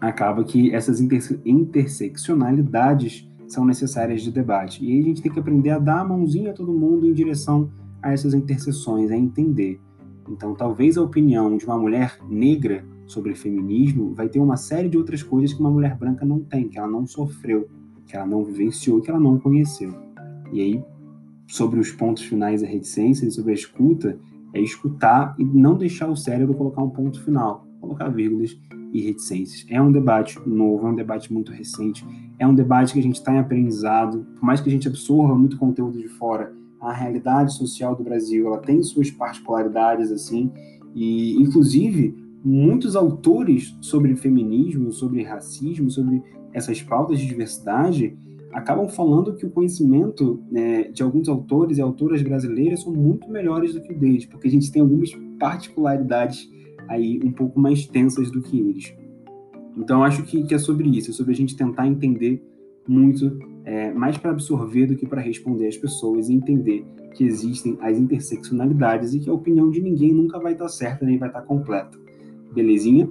acaba 0.00 0.44
que 0.44 0.74
essas 0.74 1.00
interse 1.00 1.40
interseccionalidades 1.44 3.28
são 3.46 3.64
necessárias 3.64 4.22
de 4.22 4.30
debate. 4.30 4.84
E 4.84 4.92
aí 4.92 5.00
a 5.00 5.02
gente 5.02 5.22
tem 5.22 5.32
que 5.32 5.40
aprender 5.40 5.70
a 5.70 5.78
dar 5.78 6.00
a 6.00 6.04
mãozinha 6.04 6.50
a 6.50 6.54
todo 6.54 6.72
mundo 6.72 7.06
em 7.06 7.12
direção 7.12 7.70
a 8.02 8.12
essas 8.12 8.34
interseções, 8.34 9.10
a 9.10 9.16
entender. 9.16 9.80
Então, 10.28 10.54
talvez 10.54 10.98
a 10.98 11.02
opinião 11.02 11.56
de 11.56 11.64
uma 11.64 11.78
mulher 11.78 12.18
negra 12.28 12.84
sobre 13.06 13.34
feminismo 13.34 14.14
vai 14.14 14.28
ter 14.28 14.38
uma 14.38 14.56
série 14.56 14.88
de 14.88 14.98
outras 14.98 15.22
coisas 15.22 15.54
que 15.54 15.60
uma 15.60 15.70
mulher 15.70 15.96
branca 15.96 16.24
não 16.24 16.40
tem, 16.40 16.68
que 16.68 16.78
ela 16.78 16.88
não 16.88 17.06
sofreu, 17.06 17.66
que 18.06 18.14
ela 18.14 18.26
não 18.26 18.44
vivenciou, 18.44 19.00
que 19.00 19.10
ela 19.10 19.18
não 19.18 19.38
conheceu. 19.38 19.94
E 20.52 20.60
aí, 20.60 20.84
sobre 21.46 21.80
os 21.80 21.90
pontos 21.90 22.22
finais 22.22 22.60
da 22.60 22.68
reticência 22.68 23.26
e 23.26 23.30
sobre 23.30 23.52
a 23.52 23.54
escuta, 23.54 24.18
é 24.52 24.60
escutar 24.60 25.34
e 25.38 25.44
não 25.44 25.76
deixar 25.76 26.08
o 26.08 26.16
cérebro 26.16 26.54
colocar 26.54 26.82
um 26.82 26.90
ponto 26.90 27.22
final, 27.22 27.66
colocar 27.80 28.08
vírgulas 28.08 28.58
e 28.92 29.00
reticências. 29.00 29.66
É 29.68 29.80
um 29.80 29.92
debate 29.92 30.38
novo, 30.46 30.86
é 30.86 30.90
um 30.90 30.94
debate 30.94 31.32
muito 31.32 31.52
recente, 31.52 32.04
é 32.38 32.46
um 32.46 32.54
debate 32.54 32.92
que 32.92 32.98
a 32.98 33.02
gente 33.02 33.16
está 33.16 33.34
em 33.34 33.38
aprendizado, 33.38 34.26
por 34.34 34.44
mais 34.44 34.60
que 34.60 34.68
a 34.68 34.72
gente 34.72 34.88
absorva 34.88 35.34
muito 35.34 35.58
conteúdo 35.58 35.98
de 35.98 36.08
fora, 36.08 36.52
a 36.80 36.92
realidade 36.92 37.54
social 37.54 37.94
do 37.94 38.04
Brasil, 38.04 38.46
ela 38.46 38.58
tem 38.58 38.82
suas 38.82 39.10
particularidades, 39.10 40.12
assim, 40.12 40.50
e, 40.94 41.34
inclusive, 41.40 42.14
muitos 42.44 42.94
autores 42.94 43.76
sobre 43.80 44.14
feminismo, 44.16 44.92
sobre 44.92 45.22
racismo, 45.22 45.90
sobre 45.90 46.22
essas 46.52 46.80
pautas 46.82 47.18
de 47.18 47.26
diversidade, 47.26 48.16
acabam 48.52 48.88
falando 48.88 49.34
que 49.34 49.44
o 49.44 49.50
conhecimento 49.50 50.42
né, 50.50 50.84
de 50.84 51.02
alguns 51.02 51.28
autores 51.28 51.78
e 51.78 51.82
autoras 51.82 52.22
brasileiras 52.22 52.82
são 52.82 52.92
muito 52.92 53.30
melhores 53.30 53.74
do 53.74 53.82
que 53.82 53.92
o 53.92 53.98
deles, 53.98 54.24
porque 54.24 54.48
a 54.48 54.50
gente 54.50 54.70
tem 54.72 54.80
algumas 54.80 55.10
particularidades 55.38 56.48
aí 56.88 57.20
um 57.22 57.30
pouco 57.30 57.60
mais 57.60 57.86
tensas 57.86 58.30
do 58.30 58.40
que 58.40 58.58
eles. 58.58 58.94
Então, 59.76 60.02
acho 60.02 60.24
que, 60.24 60.42
que 60.42 60.54
é 60.54 60.58
sobre 60.58 60.88
isso, 60.88 61.10
é 61.10 61.14
sobre 61.14 61.32
a 61.32 61.36
gente 61.36 61.56
tentar 61.56 61.86
entender 61.86 62.42
muito, 62.86 63.38
é, 63.64 63.92
mais 63.92 64.16
para 64.16 64.30
absorver 64.30 64.86
do 64.86 64.96
que 64.96 65.06
para 65.06 65.20
responder 65.20 65.68
às 65.68 65.76
pessoas 65.76 66.28
e 66.28 66.34
entender 66.34 66.84
que 67.14 67.24
existem 67.24 67.76
as 67.80 67.98
interseccionalidades 67.98 69.14
e 69.14 69.20
que 69.20 69.30
a 69.30 69.32
opinião 69.32 69.70
de 69.70 69.80
ninguém 69.80 70.12
nunca 70.12 70.38
vai 70.38 70.52
estar 70.52 70.68
certa 70.68 71.04
nem 71.04 71.18
vai 71.18 71.28
estar 71.28 71.42
completa. 71.42 71.96
Belezinha? 72.52 73.08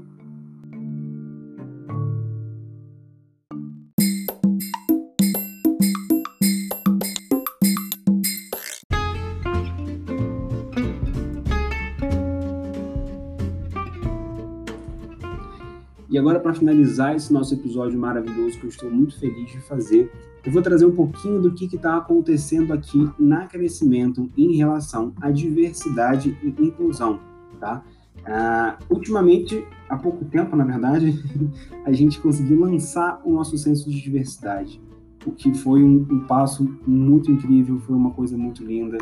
E 16.17 16.19
agora, 16.19 16.39
para 16.39 16.51
finalizar 16.51 17.15
esse 17.15 17.32
nosso 17.32 17.53
episódio 17.53 17.99
maravilhoso, 17.99 18.58
que 18.58 18.63
eu 18.65 18.69
estou 18.71 18.89
muito 18.89 19.19
feliz 19.19 19.51
de 19.51 19.60
fazer, 19.60 20.12
eu 20.43 20.51
vou 20.51 20.63
trazer 20.63 20.84
um 20.84 20.95
pouquinho 20.95 21.39
do 21.39 21.53
que 21.53 21.65
está 21.65 21.95
acontecendo 21.95 22.73
aqui 22.73 23.08
na 23.19 23.45
Crescimento 23.45 24.27
em 24.36 24.56
relação 24.56 25.13
à 25.21 25.30
diversidade 25.30 26.36
e 26.41 26.47
inclusão, 26.60 27.19
tá? 27.60 27.84
Uh, 28.17 28.95
ultimamente, 28.95 29.63
há 29.88 29.95
pouco 29.95 30.25
tempo, 30.25 30.56
na 30.56 30.63
verdade, 30.63 31.23
a 31.86 31.91
gente 31.91 32.19
conseguiu 32.19 32.62
lançar 32.62 33.21
o 33.23 33.32
nosso 33.32 33.56
senso 33.56 33.88
de 33.88 34.01
diversidade, 34.01 34.82
o 35.23 35.32
que 35.32 35.53
foi 35.53 35.84
um, 35.84 36.03
um 36.10 36.21
passo 36.21 36.67
muito 36.88 37.32
incrível, 37.32 37.80
foi 37.82 37.95
uma 37.95 38.10
coisa 38.10 38.36
muito 38.36 38.63
linda 38.63 38.97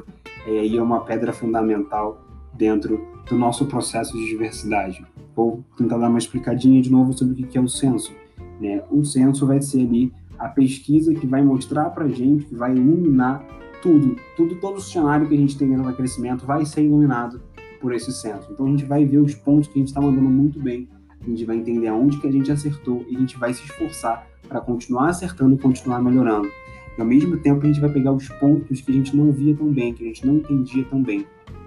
é, 0.46 0.68
e 0.68 0.76
é 0.76 0.84
uma 0.84 1.00
pedra 1.00 1.32
fundamental 1.32 2.25
dentro 2.58 3.06
do 3.30 3.38
nosso 3.38 3.66
processo 3.66 4.14
de 4.14 4.26
diversidade. 4.26 5.06
Vou 5.36 5.64
tentar 5.78 5.98
dar 5.98 6.10
uma 6.10 6.20
explicadinha 6.20 6.82
de 6.82 6.92
novo 6.92 7.14
sobre 7.18 7.44
o 7.44 7.48
que 7.48 7.58
é 7.58 7.62
o 7.62 7.68
censo. 7.68 8.14
Né? 8.60 8.82
O 8.90 9.04
censo 9.04 9.46
vai 9.46 9.62
ser 9.62 9.82
ali 9.82 10.14
a 10.38 10.48
pesquisa 10.48 11.14
que 11.14 11.26
vai 11.26 11.44
mostrar 11.44 11.90
para 11.90 12.08
gente, 12.08 12.46
que 12.46 12.56
vai 12.56 12.72
iluminar 12.72 13.46
tudo, 13.82 14.16
tudo, 14.36 14.56
todo 14.56 14.78
o 14.78 14.82
cenário 14.82 15.28
que 15.28 15.36
a 15.36 15.38
gente 15.38 15.58
tem 15.58 15.70
dentro 15.70 15.84
do 15.84 15.94
crescimento 15.94 16.46
vai 16.46 16.66
ser 16.66 16.84
iluminado 16.84 17.42
por 17.80 17.94
esse 17.94 18.12
senso. 18.12 18.52
Então 18.52 18.66
a 18.66 18.70
gente 18.70 18.86
vai 18.86 19.06
ver 19.06 19.20
os 19.20 19.36
pontos 19.36 19.68
que 19.68 19.78
a 19.78 19.80
gente 19.80 19.90
está 19.90 20.02
mandando 20.02 20.30
muito 20.30 20.60
bem, 20.60 20.88
a 21.22 21.30
gente 21.30 21.46
vai 21.46 21.58
entender 21.58 21.88
aonde 21.88 22.18
que 22.20 22.28
a 22.28 22.32
gente 22.32 22.52
acertou 22.52 23.06
e 23.08 23.16
a 23.16 23.20
gente 23.20 23.38
vai 23.38 23.54
se 23.54 23.64
esforçar 23.64 24.28
para 24.48 24.60
continuar 24.62 25.10
acertando 25.10 25.56
e 25.56 25.58
continuar 25.58 26.02
melhorando. 26.02 26.50
E 26.98 27.02
ao 27.02 27.06
mesmo 27.06 27.38
tempo 27.38 27.64
a 27.64 27.68
gente 27.68 27.80
vai 27.80 27.90
pegar 27.92 28.12
os 28.12 28.28
pontos 28.28 28.82
que 28.82 28.92
a 28.92 28.94
gente 28.94 29.16
não 29.16 29.32
via 29.32 29.56
tão 29.56 29.72
bem, 29.72 29.94
que 29.94 30.04
a 30.04 30.08
gente 30.08 30.26
não 30.26 30.36
entendia 30.36 30.86
tão 30.86 31.02
bem, 31.02 31.26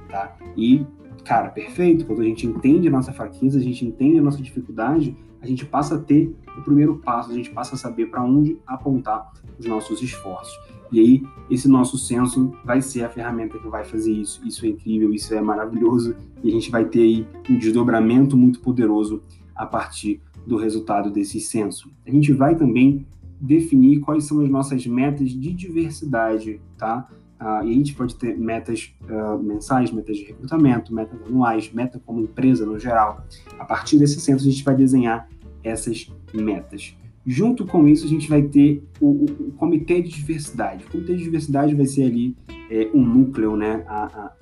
tá? 0.08 0.36
E, 0.56 0.84
cara, 1.24 1.48
perfeito, 1.50 2.06
quando 2.06 2.22
a 2.22 2.24
gente 2.24 2.46
entende 2.46 2.88
a 2.88 2.90
nossa 2.90 3.12
fraqueza, 3.12 3.58
a 3.58 3.62
gente 3.62 3.84
entende 3.84 4.18
a 4.18 4.22
nossa 4.22 4.42
dificuldade, 4.42 5.16
a 5.40 5.46
gente 5.46 5.64
passa 5.64 5.94
a 5.94 5.98
ter 5.98 6.34
o 6.56 6.62
primeiro 6.62 6.98
passo, 6.98 7.30
a 7.30 7.34
gente 7.34 7.50
passa 7.50 7.74
a 7.74 7.78
saber 7.78 8.06
para 8.06 8.22
onde 8.24 8.58
apontar 8.66 9.32
os 9.58 9.66
nossos 9.66 10.02
esforços. 10.02 10.58
E 10.90 10.98
aí, 11.00 11.22
esse 11.50 11.68
nosso 11.68 11.98
senso 11.98 12.52
vai 12.64 12.80
ser 12.80 13.04
a 13.04 13.08
ferramenta 13.08 13.58
que 13.58 13.68
vai 13.68 13.84
fazer 13.84 14.12
isso. 14.12 14.44
Isso 14.46 14.64
é 14.64 14.70
incrível, 14.70 15.12
isso 15.12 15.32
é 15.34 15.40
maravilhoso, 15.40 16.16
e 16.42 16.48
a 16.48 16.52
gente 16.52 16.70
vai 16.70 16.86
ter 16.86 17.00
aí 17.00 17.26
um 17.48 17.58
desdobramento 17.58 18.36
muito 18.36 18.60
poderoso 18.60 19.22
a 19.54 19.66
partir 19.66 20.20
do 20.46 20.56
resultado 20.56 21.10
desse 21.10 21.40
senso. 21.40 21.90
A 22.06 22.10
gente 22.10 22.32
vai 22.32 22.56
também 22.56 23.06
definir 23.40 24.00
quais 24.00 24.24
são 24.24 24.40
as 24.40 24.48
nossas 24.48 24.86
metas 24.86 25.30
de 25.30 25.52
diversidade, 25.52 26.60
tá? 26.76 27.08
Uh, 27.40 27.64
e 27.64 27.70
a 27.70 27.72
gente 27.72 27.94
pode 27.94 28.16
ter 28.16 28.36
metas 28.36 28.92
uh, 29.04 29.40
mensais, 29.40 29.92
metas 29.92 30.16
de 30.16 30.24
recrutamento, 30.24 30.92
metas 30.92 31.20
anuais, 31.24 31.72
meta 31.72 32.00
como 32.04 32.20
empresa 32.20 32.66
no 32.66 32.78
geral. 32.78 33.24
A 33.58 33.64
partir 33.64 33.98
desse 33.98 34.20
centro, 34.20 34.44
a 34.44 34.50
gente 34.50 34.64
vai 34.64 34.74
desenhar 34.74 35.28
essas 35.62 36.12
metas. 36.34 36.96
Junto 37.24 37.66
com 37.66 37.86
isso, 37.86 38.06
a 38.06 38.08
gente 38.08 38.28
vai 38.28 38.42
ter 38.42 38.82
o, 39.00 39.24
o, 39.24 39.52
comitê 39.52 40.00
de 40.00 40.08
diversidade. 40.08 40.84
O 40.84 40.90
comitê 40.90 41.14
de 41.14 41.22
diversidade 41.22 41.74
vai 41.74 41.86
ser 41.86 42.04
ali 42.04 42.36
é, 42.70 42.90
um 42.92 43.04
núcleo, 43.04 43.56
né? 43.56 43.84
A, 43.86 44.04
a, 44.04 44.32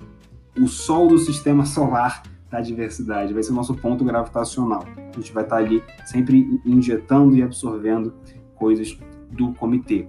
o 0.59 0.67
sol 0.67 1.07
do 1.07 1.17
sistema 1.19 1.65
solar 1.67 2.23
da 2.49 2.61
diversidade, 2.61 3.33
vai 3.33 3.43
ser 3.43 3.51
o 3.51 3.55
nosso 3.55 3.75
ponto 3.75 4.05
gravitacional. 4.05 4.85
A 4.97 5.19
gente 5.19 5.33
vai 5.33 5.43
estar 5.43 5.57
ali 5.57 5.83
sempre 6.05 6.61
injetando 6.65 7.35
e 7.35 7.43
absorvendo 7.43 8.13
coisas 8.55 8.97
do 9.31 9.53
comitê. 9.53 10.07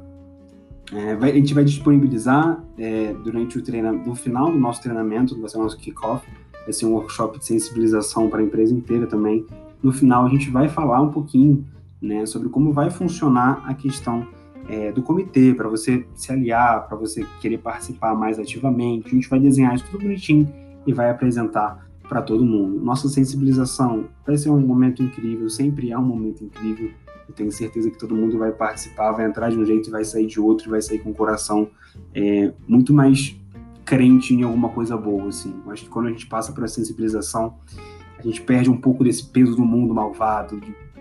É, 0.92 1.14
vai, 1.16 1.30
a 1.30 1.34
gente 1.34 1.52
vai 1.52 1.64
disponibilizar 1.64 2.62
é, 2.78 3.14
durante 3.24 3.58
o 3.58 3.62
treinamento, 3.62 4.08
no 4.08 4.14
final 4.14 4.50
do 4.50 4.58
nosso 4.58 4.82
treinamento, 4.82 5.38
vai 5.38 5.48
ser 5.48 5.58
o 5.58 5.62
nosso 5.62 5.76
kickoff, 5.76 6.26
vai 6.64 6.72
ser 6.72 6.86
um 6.86 6.92
workshop 6.92 7.38
de 7.38 7.44
sensibilização 7.44 8.28
para 8.28 8.40
a 8.40 8.42
empresa 8.42 8.74
inteira 8.74 9.06
também. 9.06 9.46
No 9.82 9.92
final, 9.92 10.26
a 10.26 10.28
gente 10.28 10.50
vai 10.50 10.68
falar 10.68 11.00
um 11.00 11.10
pouquinho 11.10 11.64
né, 12.00 12.24
sobre 12.26 12.48
como 12.48 12.72
vai 12.72 12.90
funcionar 12.90 13.62
a 13.66 13.74
questão 13.74 14.26
é, 14.68 14.92
do 14.92 15.02
comitê, 15.02 15.54
para 15.54 15.68
você 15.68 16.06
se 16.14 16.30
aliar, 16.32 16.86
para 16.86 16.96
você 16.96 17.26
querer 17.40 17.58
participar 17.58 18.14
mais 18.14 18.38
ativamente. 18.38 19.08
A 19.08 19.10
gente 19.10 19.28
vai 19.28 19.40
desenhar 19.40 19.74
isso 19.74 19.84
tudo 19.90 20.02
bonitinho 20.02 20.52
e 20.86 20.92
vai 20.92 21.10
apresentar 21.10 21.86
para 22.08 22.22
todo 22.22 22.44
mundo. 22.44 22.80
Nossa 22.80 23.08
sensibilização 23.08 24.06
vai 24.26 24.36
ser 24.36 24.50
um 24.50 24.60
momento 24.60 25.02
incrível, 25.02 25.48
sempre 25.48 25.90
é 25.90 25.98
um 25.98 26.04
momento 26.04 26.44
incrível. 26.44 26.90
Eu 27.28 27.34
tenho 27.34 27.52
certeza 27.52 27.90
que 27.90 27.98
todo 27.98 28.14
mundo 28.14 28.38
vai 28.38 28.50
participar, 28.50 29.12
vai 29.12 29.26
entrar 29.26 29.50
de 29.50 29.58
um 29.58 29.64
jeito 29.64 29.90
vai 29.90 30.04
sair 30.04 30.26
de 30.26 30.40
outro, 30.40 30.70
vai 30.70 30.80
sair 30.80 30.98
com 31.00 31.10
o 31.10 31.14
coração 31.14 31.70
é, 32.14 32.52
muito 32.66 32.94
mais 32.94 33.38
crente 33.84 34.34
em 34.34 34.42
alguma 34.42 34.68
coisa 34.70 34.96
boa, 34.96 35.28
assim. 35.28 35.54
Eu 35.64 35.72
acho 35.72 35.84
que 35.84 35.90
quando 35.90 36.06
a 36.06 36.10
gente 36.10 36.26
passa 36.26 36.52
por 36.52 36.64
essa 36.64 36.74
sensibilização, 36.74 37.54
a 38.18 38.22
gente 38.22 38.42
perde 38.42 38.70
um 38.70 38.76
pouco 38.76 39.04
desse 39.04 39.24
peso 39.24 39.54
do 39.56 39.64
mundo 39.64 39.94
malvado, 39.94 40.60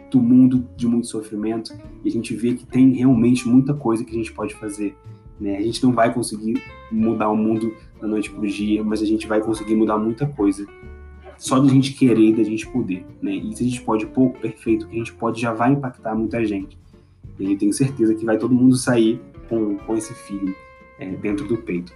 do 0.09 0.21
mundo 0.21 0.67
de 0.75 0.87
muito 0.87 1.07
sofrimento, 1.07 1.73
e 2.03 2.07
a 2.07 2.11
gente 2.11 2.35
vê 2.35 2.53
que 2.53 2.65
tem 2.65 2.93
realmente 2.93 3.47
muita 3.47 3.73
coisa 3.73 4.05
que 4.05 4.11
a 4.11 4.15
gente 4.15 4.31
pode 4.31 4.53
fazer. 4.55 4.95
Né? 5.39 5.57
A 5.57 5.61
gente 5.61 5.83
não 5.83 5.91
vai 5.91 6.13
conseguir 6.13 6.61
mudar 6.91 7.29
o 7.29 7.35
mundo 7.35 7.73
da 8.01 8.07
noite 8.07 8.29
para 8.29 8.39
o 8.39 8.47
dia, 8.47 8.83
mas 8.83 9.01
a 9.01 9.05
gente 9.05 9.27
vai 9.27 9.41
conseguir 9.41 9.75
mudar 9.75 9.97
muita 9.97 10.25
coisa 10.25 10.65
só 11.37 11.59
da 11.59 11.67
gente 11.67 11.93
querer 11.93 12.29
e 12.29 12.35
da 12.35 12.43
gente 12.43 12.67
poder, 12.67 13.05
né? 13.21 13.35
E 13.35 13.55
se 13.55 13.63
a 13.63 13.67
gente 13.67 13.81
pode 13.81 14.05
pouco, 14.07 14.39
perfeito, 14.39 14.87
que 14.87 14.95
a 14.95 14.97
gente 14.97 15.13
pode 15.13 15.39
já 15.39 15.53
vai 15.53 15.71
impactar 15.71 16.15
muita 16.15 16.43
gente. 16.45 16.77
E 17.39 17.51
eu 17.51 17.57
tenho 17.57 17.73
certeza 17.73 18.15
que 18.15 18.25
vai 18.25 18.37
todo 18.37 18.53
mundo 18.53 18.75
sair 18.75 19.21
com, 19.47 19.77
com 19.77 19.95
esse 19.95 20.13
feeling 20.13 20.55
é, 20.99 21.09
dentro 21.09 21.47
do 21.47 21.57
peito. 21.57 21.93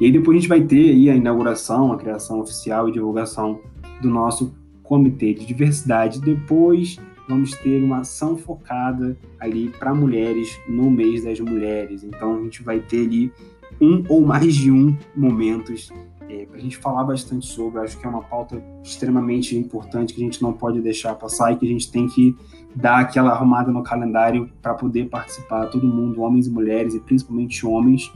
E 0.00 0.06
aí 0.06 0.12
depois 0.12 0.36
a 0.36 0.40
gente 0.40 0.48
vai 0.48 0.62
ter 0.62 0.90
aí 0.90 1.10
a 1.10 1.14
inauguração, 1.14 1.92
a 1.92 1.96
criação 1.96 2.40
oficial 2.40 2.88
e 2.88 2.92
divulgação 2.92 3.60
do 4.00 4.08
nosso 4.08 4.52
comitê 4.82 5.32
de 5.34 5.46
diversidade. 5.46 6.20
Depois 6.20 6.98
vamos 7.28 7.52
ter 7.52 7.80
uma 7.82 7.98
ação 7.98 8.36
focada 8.36 9.16
ali 9.38 9.68
para 9.78 9.94
mulheres 9.94 10.58
no 10.68 10.90
mês 10.90 11.22
das 11.22 11.38
mulheres. 11.38 12.02
Então 12.02 12.38
a 12.38 12.42
gente 12.42 12.62
vai 12.62 12.80
ter 12.80 13.04
ali 13.04 13.32
um 13.80 14.02
ou 14.08 14.20
mais 14.20 14.54
de 14.54 14.70
um 14.70 14.96
momentos 15.16 15.92
é, 16.30 16.46
para 16.46 16.56
a 16.56 16.60
gente 16.60 16.76
falar 16.76 17.04
bastante 17.04 17.46
sobre. 17.46 17.80
Acho 17.80 17.98
que 17.98 18.06
é 18.06 18.08
uma 18.08 18.22
pauta 18.22 18.62
extremamente 18.82 19.56
importante 19.56 20.14
que 20.14 20.20
a 20.20 20.24
gente 20.24 20.40
não 20.40 20.52
pode 20.52 20.80
deixar 20.80 21.14
passar 21.14 21.52
e 21.52 21.56
que 21.56 21.66
a 21.66 21.68
gente 21.68 21.90
tem 21.90 22.06
que 22.06 22.36
dar 22.74 23.00
aquela 23.00 23.30
arrumada 23.30 23.72
no 23.72 23.82
calendário 23.82 24.48
para 24.62 24.74
poder 24.74 25.08
participar, 25.08 25.66
todo 25.66 25.86
mundo, 25.86 26.20
homens 26.20 26.46
e 26.46 26.50
mulheres, 26.50 26.94
e 26.94 27.00
principalmente 27.00 27.66
homens. 27.66 28.12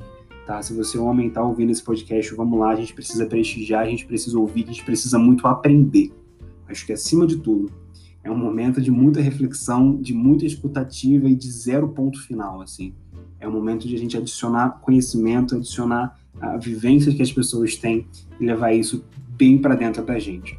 Tá? 0.46 0.61
Se 0.62 0.74
você 0.74 0.98
é 0.98 1.00
homem 1.00 1.29
está 1.29 1.42
ouvindo 1.42 1.70
esse 1.70 1.83
podcast, 1.83 2.35
vamos 2.35 2.59
lá, 2.59 2.70
a 2.70 2.77
gente 2.77 2.94
precisa 2.94 3.27
prestigiar, 3.27 3.83
a 3.83 3.88
gente 3.88 4.07
precisa 4.07 4.38
ouvir, 4.38 4.64
a 4.64 4.66
gente 4.66 4.85
precisa 4.85 5.18
muito 5.18 5.46
aprender. 5.46 6.12
Acho 6.68 6.87
que 6.87 6.92
acima 6.92 7.27
de 7.27 7.38
tudo, 7.38 7.72
é 8.22 8.31
um 8.31 8.37
momento 8.37 8.81
de 8.81 8.90
muita 8.90 9.20
reflexão, 9.20 9.96
de 9.96 10.14
muita 10.14 10.46
escutativa 10.46 11.29
e 11.29 11.35
de 11.35 11.50
zero 11.50 11.88
ponto 11.88 12.22
final, 12.22 12.61
assim. 12.61 12.94
É 13.40 13.48
um 13.48 13.53
momento 13.53 13.87
de 13.87 13.94
a 13.94 13.98
gente 13.98 14.16
adicionar 14.16 14.81
conhecimento, 14.81 15.57
adicionar 15.57 16.18
a 16.40 16.57
vivência 16.57 17.14
que 17.14 17.23
as 17.23 17.33
pessoas 17.33 17.77
têm 17.77 18.07
e 18.38 18.47
levar 18.47 18.73
isso 18.73 19.05
bem 19.37 19.59
para 19.59 19.75
dentro 19.75 20.05
da 20.05 20.18
gente. 20.18 20.59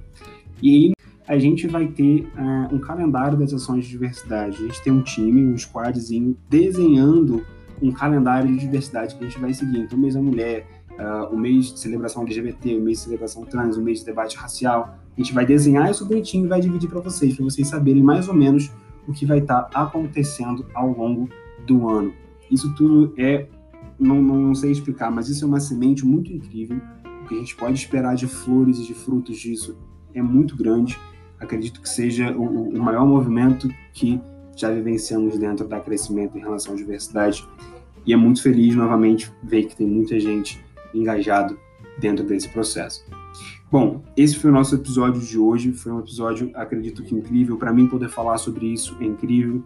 E 0.61 0.87
aí 0.87 0.93
a 1.27 1.39
gente 1.39 1.67
vai 1.67 1.87
ter 1.87 2.27
uh, 2.37 2.75
um 2.75 2.79
calendário 2.79 3.37
das 3.37 3.53
ações 3.53 3.85
de 3.85 3.91
diversidade. 3.91 4.57
A 4.57 4.67
gente 4.67 4.81
tem 4.81 4.93
um 4.93 5.01
time, 5.01 5.43
um 5.43 5.57
squadzinho, 5.57 6.37
desenhando 6.49 7.45
um 7.81 7.91
calendário 7.91 8.51
de 8.51 8.59
diversidade 8.59 9.15
que 9.15 9.23
a 9.23 9.27
gente 9.27 9.39
vai 9.39 9.53
seguir. 9.53 9.79
Então, 9.79 9.97
mês 9.97 10.13
da 10.13 10.21
mulher, 10.21 10.67
uh, 10.91 11.33
o 11.33 11.37
mês 11.37 11.73
de 11.73 11.79
celebração 11.79 12.23
LGBT, 12.23 12.75
o 12.75 12.81
mês 12.81 12.99
de 12.99 13.03
celebração 13.05 13.43
trans, 13.43 13.75
o 13.75 13.81
mês 13.81 13.99
de 13.99 14.05
debate 14.05 14.37
racial. 14.37 14.97
A 15.17 15.21
gente 15.21 15.33
vai 15.33 15.45
desenhar 15.45 15.89
isso 15.89 16.05
bonitinho 16.05 16.45
e 16.45 16.47
vai 16.47 16.61
dividir 16.61 16.89
para 16.89 16.99
vocês, 16.99 17.35
para 17.35 17.43
vocês 17.43 17.67
saberem 17.67 18.03
mais 18.03 18.27
ou 18.27 18.33
menos 18.33 18.71
o 19.07 19.13
que 19.13 19.25
vai 19.25 19.39
estar 19.39 19.63
tá 19.63 19.81
acontecendo 19.83 20.65
ao 20.73 20.89
longo 20.89 21.29
do 21.65 21.87
ano. 21.89 22.13
Isso 22.49 22.73
tudo 22.75 23.13
é 23.17 23.47
não, 23.99 24.21
não 24.21 24.55
sei 24.55 24.71
explicar, 24.71 25.11
mas 25.11 25.29
isso 25.29 25.45
é 25.45 25.47
uma 25.47 25.59
semente 25.59 26.05
muito 26.05 26.31
incrível. 26.31 26.79
O 27.23 27.27
que 27.27 27.35
a 27.35 27.37
gente 27.37 27.55
pode 27.55 27.77
esperar 27.77 28.15
de 28.15 28.27
flores 28.27 28.79
e 28.79 28.85
de 28.85 28.93
frutos 28.93 29.37
disso 29.37 29.77
é 30.13 30.21
muito 30.21 30.55
grande. 30.55 30.97
Acredito 31.39 31.81
que 31.81 31.89
seja 31.89 32.31
o, 32.31 32.69
o 32.69 32.81
maior 32.81 33.05
movimento 33.05 33.69
que 33.93 34.21
já 34.55 34.71
vivenciamos 34.71 35.37
dentro 35.37 35.67
da 35.67 35.79
crescimento 35.79 36.37
em 36.37 36.41
relação 36.41 36.73
à 36.73 36.77
diversidade. 36.77 37.47
E 38.05 38.13
é 38.13 38.15
muito 38.15 38.41
feliz 38.41 38.75
novamente 38.75 39.31
ver 39.43 39.65
que 39.65 39.75
tem 39.75 39.87
muita 39.87 40.19
gente 40.19 40.63
engajado 40.93 41.57
dentro 41.99 42.25
desse 42.25 42.47
processo. 42.49 43.05
Bom, 43.71 44.03
esse 44.15 44.37
foi 44.37 44.51
o 44.51 44.53
nosso 44.53 44.75
episódio 44.75 45.21
de 45.21 45.37
hoje. 45.37 45.71
Foi 45.73 45.91
um 45.91 45.99
episódio, 45.99 46.51
acredito 46.53 47.03
que 47.03 47.13
incrível. 47.15 47.57
Para 47.57 47.73
mim, 47.73 47.87
poder 47.87 48.09
falar 48.09 48.37
sobre 48.37 48.67
isso 48.67 48.95
é 49.01 49.05
incrível. 49.05 49.63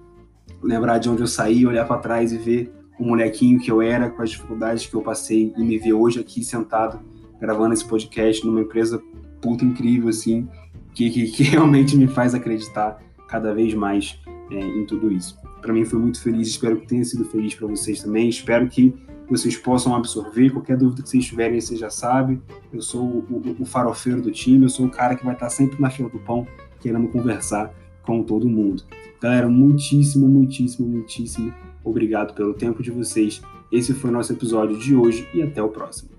Lembrar 0.63 0.98
de 0.98 1.10
onde 1.10 1.22
eu 1.22 1.28
saí, 1.28 1.65
olhar 1.65 1.86
para 1.86 2.00
trás 2.00 2.32
e 2.32 2.38
ver 2.38 2.74
o 2.99 3.05
molequinho 3.05 3.59
que 3.59 3.71
eu 3.71 3.81
era, 3.81 4.09
com 4.09 4.21
as 4.21 4.31
dificuldades 4.31 4.85
que 4.85 4.93
eu 4.93 5.01
passei 5.01 5.53
e 5.57 5.63
me 5.63 5.77
ver 5.77 5.93
hoje 5.93 6.19
aqui 6.19 6.43
sentado 6.43 6.99
gravando 7.39 7.73
esse 7.73 7.85
podcast 7.85 8.45
numa 8.45 8.62
empresa 8.62 9.01
puta 9.41 9.63
incrível, 9.63 10.09
assim, 10.09 10.47
que, 10.93 11.09
que, 11.09 11.31
que 11.31 11.43
realmente 11.49 11.95
me 11.95 12.07
faz 12.07 12.35
acreditar 12.35 13.01
cada 13.27 13.53
vez 13.53 13.73
mais 13.73 14.19
é, 14.51 14.59
em 14.59 14.85
tudo 14.85 15.12
isso. 15.12 15.39
Para 15.62 15.71
mim 15.71 15.85
foi 15.85 15.99
muito 15.99 16.21
feliz, 16.21 16.49
espero 16.49 16.79
que 16.79 16.88
tenha 16.88 17.03
sido 17.05 17.23
feliz 17.25 17.55
para 17.55 17.67
vocês 17.67 18.01
também, 18.03 18.27
espero 18.27 18.67
que 18.67 18.93
vocês 19.29 19.55
possam 19.55 19.95
absorver. 19.95 20.49
Qualquer 20.49 20.75
dúvida 20.75 21.03
que 21.03 21.09
vocês 21.09 21.25
tiverem, 21.25 21.62
você 21.62 21.75
já 21.75 21.89
sabe. 21.89 22.41
Eu 22.73 22.81
sou 22.81 23.03
o, 23.03 23.19
o, 23.29 23.62
o 23.62 23.65
farofeiro 23.65 24.21
do 24.21 24.31
time, 24.31 24.65
eu 24.65 24.69
sou 24.69 24.88
o 24.88 24.89
cara 24.89 25.15
que 25.15 25.23
vai 25.23 25.33
estar 25.33 25.49
sempre 25.49 25.79
na 25.79 25.89
fila 25.89 26.09
do 26.09 26.19
pão, 26.19 26.47
querendo 26.79 27.07
conversar 27.09 27.73
com 28.01 28.23
todo 28.23 28.49
mundo. 28.49 28.83
Galera, 29.21 29.47
muitíssimo, 29.47 30.27
muitíssimo, 30.27 30.88
muitíssimo 30.88 31.53
Obrigado 31.89 32.36
pelo 32.36 32.54
tempo 32.54 32.84
de 32.84 32.91
vocês. 32.91 33.41
Esse 33.71 33.93
foi 33.93 34.12
o 34.12 34.13
nosso 34.13 34.32
episódio 34.32 34.78
de 34.78 34.95
hoje 34.95 35.28
e 35.34 35.41
até 35.41 35.62
o 35.62 35.69
próximo. 35.69 36.12